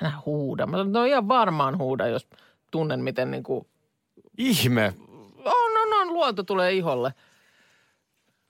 älä 0.01 0.11
huuda. 0.25 0.65
Mä 0.65 0.71
sanoin, 0.71 0.91
no 0.91 1.03
ihan 1.03 1.27
varmaan 1.27 1.77
huuda, 1.77 2.07
jos 2.07 2.27
tunnen 2.71 2.99
miten 2.99 3.31
niinku... 3.31 3.67
Ihme. 4.37 4.93
On, 5.45 5.81
on, 5.81 6.01
on, 6.01 6.13
luonto 6.13 6.43
tulee 6.43 6.73
iholle. 6.73 7.13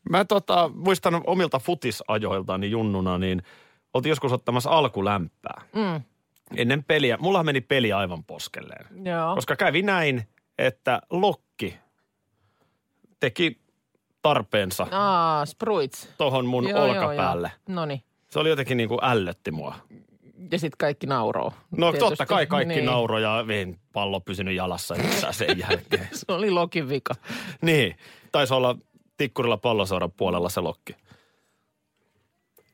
Mä 0.09 0.25
tota, 0.25 0.71
muistan 0.73 1.21
omilta 1.27 1.59
futisajoiltani 1.59 2.71
junnuna, 2.71 3.17
niin 3.17 3.43
oltiin 3.93 4.09
joskus 4.09 4.31
ottamassa 4.31 4.69
alkulämpää. 4.69 5.61
Mm 5.75 6.01
ennen 6.57 6.83
peliä. 6.83 7.17
Mulla 7.17 7.43
meni 7.43 7.61
peli 7.61 7.93
aivan 7.93 8.23
poskelleen. 8.23 9.05
Joo. 9.05 9.35
Koska 9.35 9.55
kävi 9.55 9.81
näin, 9.81 10.27
että 10.57 11.01
Lokki 11.09 11.77
teki 13.19 13.59
tarpeensa. 14.21 14.87
Aa, 14.91 15.45
spruits. 15.45 16.09
Tohon 16.17 16.45
mun 16.45 16.69
joo, 16.69 16.83
olkapäälle. 16.83 17.51
No 17.67 17.85
niin. 17.85 18.03
Se 18.29 18.39
oli 18.39 18.49
jotenkin 18.49 18.77
niin 18.77 18.89
kuin 18.89 18.99
ällötti 19.03 19.51
mua. 19.51 19.75
Ja 20.51 20.59
sitten 20.59 20.77
kaikki 20.77 21.07
nauroo. 21.07 21.53
No 21.77 21.91
tietysti. 21.91 22.09
totta 22.09 22.25
kai 22.25 22.47
kaikki 22.47 22.75
niin. 22.75 22.85
nauroo 22.85 23.19
ja 23.19 23.45
en 23.49 23.79
pallo 23.93 24.19
pysynyt 24.19 24.55
jalassa 24.55 24.95
yhtään 24.95 25.33
sen 25.33 25.59
jälkeen. 25.59 26.07
se 26.13 26.25
oli 26.27 26.51
Lokin 26.51 26.89
vika. 26.89 27.15
niin. 27.61 27.95
Taisi 28.31 28.53
olla 28.53 28.75
tikkurilla 29.17 29.57
palloseuran 29.57 30.11
puolella 30.11 30.49
se 30.49 30.61
Lokki. 30.61 30.95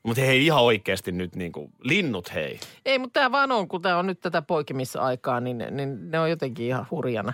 Mutta 0.04 0.22
hei 0.22 0.46
ihan 0.46 0.64
oikeasti 0.64 1.12
nyt 1.12 1.36
niin 1.36 1.52
kuin, 1.52 1.72
linnut 1.84 2.34
hei. 2.34 2.60
Ei, 2.86 3.00
mutta 3.00 3.20
tämä 3.20 3.32
vaan 3.32 3.52
on, 3.52 3.68
kun 3.68 3.82
tämä 3.82 3.98
on 3.98 4.08
nyt 4.08 4.22
tätä 4.22 4.42
poikimisaikaa, 4.42 5.40
niin, 5.40 5.58
niin 5.72 6.12
ne 6.12 6.20
on 6.20 6.30
jotenkin 6.30 6.66
ihan 6.66 6.88
hurjana. 6.92 7.34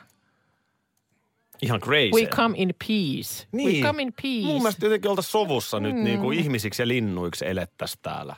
Ihan 1.61 1.79
crazy. 1.79 2.11
We 2.13 2.25
come 2.25 2.55
in 2.57 2.73
peace. 2.87 3.47
Niin. 3.51 3.81
We 3.81 3.87
come 3.87 4.01
in 4.01 4.13
peace. 4.21 4.45
Mun 4.45 4.61
mielestä 4.61 4.85
jotenkin 4.85 5.09
oltaisiin 5.09 5.31
sovussa 5.31 5.79
mm. 5.79 5.83
nyt 5.83 5.95
niin 5.95 6.19
kuin 6.19 6.39
ihmisiksi 6.39 6.81
ja 6.81 6.87
linnuiksi 6.87 7.47
elettäisiin 7.47 7.99
täällä. 8.01 8.35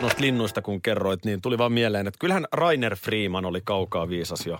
Noista 0.00 0.20
linnuista 0.20 0.62
kun 0.62 0.82
kerroit, 0.82 1.24
niin 1.24 1.42
tuli 1.42 1.58
vaan 1.58 1.72
mieleen, 1.72 2.06
että 2.06 2.18
kyllähän 2.18 2.46
Rainer 2.52 2.96
Freeman 2.96 3.44
oli 3.44 3.60
kaukaa 3.64 4.08
viisas 4.08 4.46
jo 4.46 4.58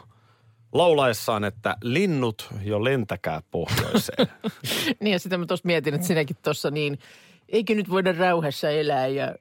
laulaessaan, 0.73 1.45
että 1.45 1.77
linnut 1.83 2.49
jo 2.65 2.85
lentäkää 2.85 3.43
pohjoiseen. 3.51 4.27
niin 5.01 5.13
ja 5.13 5.19
sitä 5.19 5.39
mä 5.39 5.47
tuossa 5.47 5.67
mietin, 5.67 5.95
että 5.95 6.07
sinäkin 6.07 6.37
tuossa 6.43 6.71
niin– 6.71 6.99
eikö 7.53 7.75
nyt 7.75 7.91
voida 7.91 8.13
rauhassa 8.13 8.71
elää 8.71 9.07
ja 9.07 9.35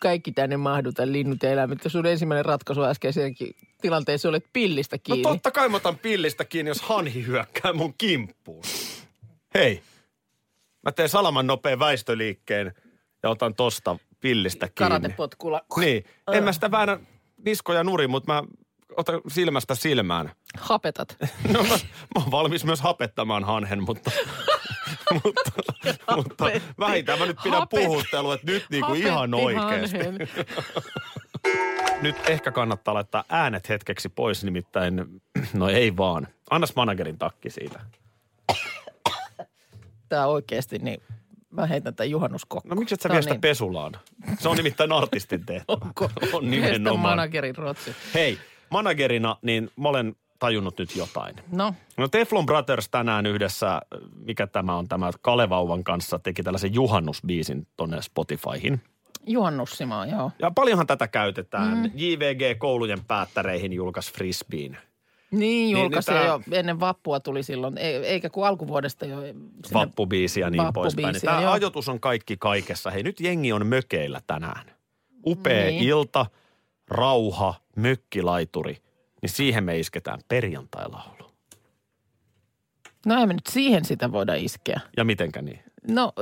kaikki 0.00 0.32
tänne 0.32 0.56
mahduta 0.56 1.12
linnut 1.12 1.42
ja 1.42 1.50
eläimet. 1.50 1.78
Sun 1.86 2.06
ensimmäinen 2.06 2.44
ratkaisu 2.44 2.82
äskeisenkin 2.82 3.54
tilanteessa 3.82 4.28
olet 4.28 4.44
pillistä 4.52 4.98
kiinni. 4.98 5.22
No 5.22 5.30
totta 5.30 5.50
kai 5.50 5.68
mä 5.68 5.76
otan 5.76 5.98
pillistä 5.98 6.44
kiinni, 6.44 6.70
jos 6.70 6.82
hanhi 6.82 7.26
hyökkää 7.26 7.72
mun 7.72 7.94
kimppuun. 7.98 8.64
Hei, 9.54 9.82
mä 10.82 10.92
teen 10.92 11.08
salaman 11.08 11.46
nopean 11.46 11.78
väistöliikkeen 11.78 12.72
ja 13.22 13.30
otan 13.30 13.54
tosta 13.54 13.96
pillistä 14.20 14.66
kiinni. 14.66 14.74
Karatepotkulla. 14.78 15.60
Niin, 15.76 16.04
en 16.32 16.44
mä 16.44 16.52
sitä 16.52 16.70
väännä 16.70 16.98
niskoja 17.44 17.84
nuri, 17.84 18.08
mutta 18.08 18.32
mä 18.32 18.42
otan 18.96 19.20
silmästä 19.28 19.74
silmään. 19.74 20.32
Hapetat. 20.58 21.16
No 21.52 21.62
mä, 21.62 21.68
mä 21.68 22.22
oon 22.22 22.30
valmis 22.30 22.64
myös 22.64 22.80
hapettamaan 22.80 23.44
hanhen, 23.44 23.82
mutta 23.82 24.10
mutta, 25.24 25.52
mutta 26.16 26.44
vähintään 26.78 27.18
mä 27.18 27.26
nyt 27.26 27.36
pidän 27.42 27.58
Hapet. 27.58 27.84
puhuttelua, 27.84 28.34
että 28.34 28.46
nyt 28.46 28.66
niinku 28.70 28.94
ihan 28.94 29.34
oikeasti. 29.34 29.96
nyt 32.02 32.16
ehkä 32.28 32.52
kannattaa 32.52 32.94
laittaa 32.94 33.24
äänet 33.28 33.68
hetkeksi 33.68 34.08
pois, 34.08 34.44
nimittäin, 34.44 35.22
no 35.54 35.68
ei 35.68 35.96
vaan. 35.96 36.28
Annas 36.50 36.76
managerin 36.76 37.18
takki 37.18 37.50
siitä. 37.50 37.80
Tää 40.08 40.26
oikeasti, 40.26 40.78
niin 40.78 41.02
mä 41.50 41.66
heitän 41.66 41.94
tämän 41.94 42.10
juhannuskokko. 42.10 42.68
No 42.68 42.76
miksi 42.76 42.94
et 42.94 43.00
sä 43.00 43.08
vie 43.08 43.22
sitä 43.22 43.34
niin. 43.34 43.40
pesulaan? 43.40 43.92
Se 44.38 44.48
on 44.48 44.56
nimittäin 44.56 44.92
artistin 44.92 45.46
tehtävä. 45.46 45.78
Onko? 45.84 46.10
On 46.32 46.50
nimenomaan. 46.50 47.00
managerin 47.16 47.56
rotsi. 47.56 47.96
Hei, 48.14 48.38
managerina, 48.70 49.36
niin 49.42 49.70
mä 49.76 49.88
olen 49.88 50.16
tajunnut 50.38 50.78
nyt 50.78 50.96
jotain. 50.96 51.36
No, 51.52 51.74
No 51.96 52.08
Teflon 52.08 52.46
Brothers 52.46 52.88
tänään 52.88 53.26
yhdessä, 53.26 53.80
mikä 54.14 54.46
tämä 54.46 54.76
on 54.76 54.88
tämä 54.88 55.10
Kalevauvan 55.20 55.84
kanssa, 55.84 56.18
teki 56.18 56.42
tällaisen 56.42 56.74
juhannusbiisin 56.74 57.66
tonne 57.76 58.02
Spotifyhin. 58.02 58.80
Juhannussimaa, 59.26 60.06
joo. 60.06 60.30
Ja 60.38 60.50
paljonhan 60.50 60.86
tätä 60.86 61.08
käytetään. 61.08 61.78
Mm. 61.78 61.90
JVG 61.94 62.58
koulujen 62.58 63.04
päättäreihin 63.04 63.72
julkaisi 63.72 64.12
Frisbeen. 64.14 64.78
Niin 65.30 65.70
julkaisi 65.70 66.10
niin 66.10 66.20
tää- 66.20 66.26
jo 66.28 66.40
ennen 66.50 66.80
vappua 66.80 67.20
tuli 67.20 67.42
silloin, 67.42 67.78
eikä 67.78 68.30
kuin 68.30 68.46
alkuvuodesta 68.46 69.06
jo. 69.06 69.20
sinne- 69.22 69.40
Vappubiisi 69.74 70.40
ja 70.40 70.50
niin 70.50 70.62
poispäin. 70.74 71.12
Niin 71.12 71.22
Tämä 71.22 71.42
joo. 71.42 71.52
ajoitus 71.52 71.88
on 71.88 72.00
kaikki 72.00 72.36
kaikessa. 72.36 72.90
Hei, 72.90 73.02
nyt 73.02 73.20
jengi 73.20 73.52
on 73.52 73.66
mökeillä 73.66 74.20
tänään. 74.26 74.66
Upea 75.26 75.64
Niin. 75.66 75.82
ilta, 75.82 76.26
rauha, 76.88 77.54
mökkilaituri. 77.76 78.76
Niin 79.22 79.30
siihen 79.30 79.64
me 79.64 79.78
isketään 79.78 80.20
perjantai-laulu. 80.28 81.30
No 83.06 83.20
ei 83.20 83.26
me 83.26 83.32
nyt 83.34 83.46
siihen 83.48 83.84
sitä 83.84 84.12
voida 84.12 84.34
iskeä. 84.34 84.80
Ja 84.96 85.04
mitenkä 85.04 85.42
niin? 85.42 85.60
No 85.88 86.12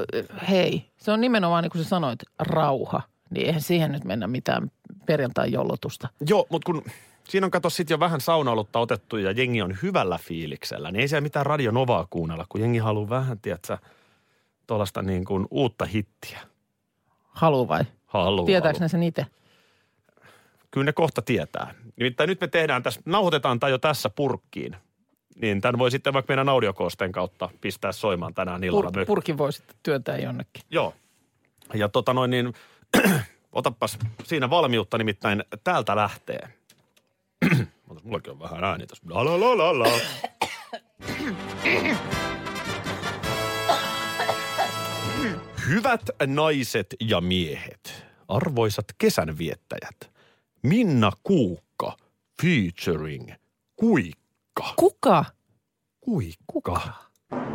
hei, 0.48 0.90
se 0.96 1.12
on 1.12 1.20
nimenomaan 1.20 1.62
niin 1.62 1.70
kuin 1.70 1.82
sä 1.82 1.88
sanoit, 1.88 2.18
rauha. 2.38 3.02
Niin 3.30 3.46
eihän 3.46 3.60
siihen 3.60 3.92
nyt 3.92 4.04
mennä 4.04 4.26
mitään 4.26 4.70
perjantai-jollotusta. 5.06 6.08
Joo, 6.28 6.46
mutta 6.50 6.66
kun 6.66 6.84
siinä 7.28 7.44
on 7.44 7.50
kato 7.50 7.70
sitten 7.70 7.94
jo 7.94 8.00
vähän 8.00 8.20
saunaolutta 8.20 8.78
otettu 8.78 9.16
ja 9.16 9.30
jengi 9.30 9.62
on 9.62 9.76
hyvällä 9.82 10.18
fiiliksellä, 10.18 10.90
niin 10.90 11.00
ei 11.00 11.08
siellä 11.08 11.20
mitään 11.20 11.46
Radio 11.46 11.70
Novaa 11.70 12.06
kuunnella, 12.10 12.46
kun 12.48 12.60
jengi 12.60 12.78
haluaa 12.78 13.08
vähän, 13.08 13.40
tiedätkö, 13.40 13.78
tuollaista 14.66 15.02
niin 15.02 15.24
kuin 15.24 15.46
uutta 15.50 15.84
hittiä. 15.84 16.40
Haluu 17.28 17.68
vai? 17.68 17.84
Haluaa. 18.06 18.46
Tietääkö 18.46 18.78
ne 18.78 18.88
sen 18.88 19.02
itse? 19.02 19.26
Kyllä 20.70 20.84
ne 20.84 20.92
kohta 20.92 21.22
tietää. 21.22 21.74
Nimittäin 21.96 22.28
nyt 22.28 22.40
me 22.40 22.46
tehdään 22.48 22.82
tässä, 22.82 23.00
nauhoitetaan 23.04 23.60
tämä 23.60 23.70
jo 23.70 23.78
tässä 23.78 24.10
purkkiin. 24.10 24.76
Niin 25.36 25.60
tämän 25.60 25.78
voi 25.78 25.90
sitten 25.90 26.12
vaikka 26.12 26.30
meidän 26.30 26.48
audiokoosteen 26.48 27.12
kautta 27.12 27.48
pistää 27.60 27.92
soimaan 27.92 28.34
tänään 28.34 28.64
illalla. 28.64 28.90
Pur, 28.92 29.06
purkin 29.06 29.38
voi 29.38 29.52
sitten 29.52 29.76
työntää 29.82 30.18
jonnekin. 30.18 30.62
Joo. 30.70 30.94
Ja 31.74 31.88
tota 31.88 32.14
noin 32.14 32.30
niin, 32.30 32.54
otapas 33.52 33.98
siinä 34.24 34.50
valmiutta 34.50 34.98
nimittäin 34.98 35.44
täältä 35.64 35.96
lähtee. 35.96 36.48
Mutta 37.88 38.04
mullakin 38.04 38.32
on 38.32 38.40
vähän 38.40 38.64
ääni 38.64 38.86
tässä. 38.86 39.04
La 39.08 39.24
la 39.24 39.40
la 39.40 39.58
la 39.58 39.78
la. 39.78 39.90
Hyvät 45.68 46.00
naiset 46.26 46.86
ja 47.00 47.20
miehet, 47.20 48.04
arvoisat 48.28 48.86
kesänviettäjät, 48.98 50.10
Minna 50.62 51.12
Kuukka 51.22 51.96
featuring 52.42 53.32
Kuikka. 54.54 54.74
Kuka? 56.00 56.40
Kuikka. 56.46 57.10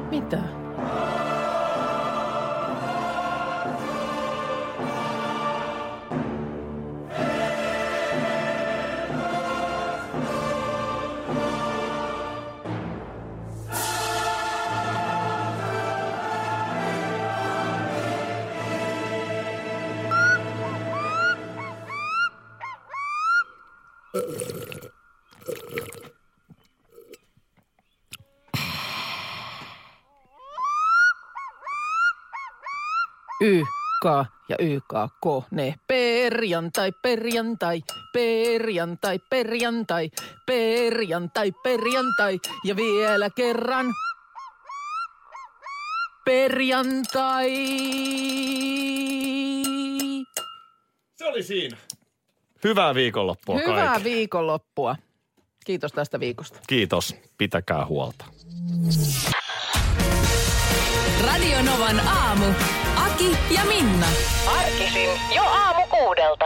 Mitä? 0.10 0.65
Y, 24.15 24.64
K 34.01 34.05
ja 34.49 34.55
YK, 34.60 34.93
ne 35.51 35.75
perjantai, 35.88 36.91
perjantai, 37.01 37.81
perjantai, 38.13 39.19
perjantai, 39.29 40.10
perjantai, 40.45 41.51
perjantai 41.63 42.39
ja 42.63 42.75
vielä 42.75 43.29
kerran 43.29 43.86
perjantai. 46.25 47.51
Se 51.15 51.25
oli 51.25 51.43
siinä. 51.43 51.77
Hyvää 52.63 52.95
viikonloppua 52.95 53.55
Hyvää 53.55 53.88
kaikille. 53.88 54.15
viikonloppua. 54.15 54.95
Kiitos 55.65 55.91
tästä 55.91 56.19
viikosta. 56.19 56.60
Kiitos. 56.67 57.15
Pitäkää 57.38 57.86
huolta. 57.86 58.25
Radio 61.25 61.62
Novan 61.62 61.99
aamu. 61.99 62.45
Aki 63.05 63.37
ja 63.55 63.61
Minna. 63.65 64.07
Arkisin 64.59 65.09
jo 65.35 65.43
aamu 65.43 65.85
kuudelta. 65.89 66.45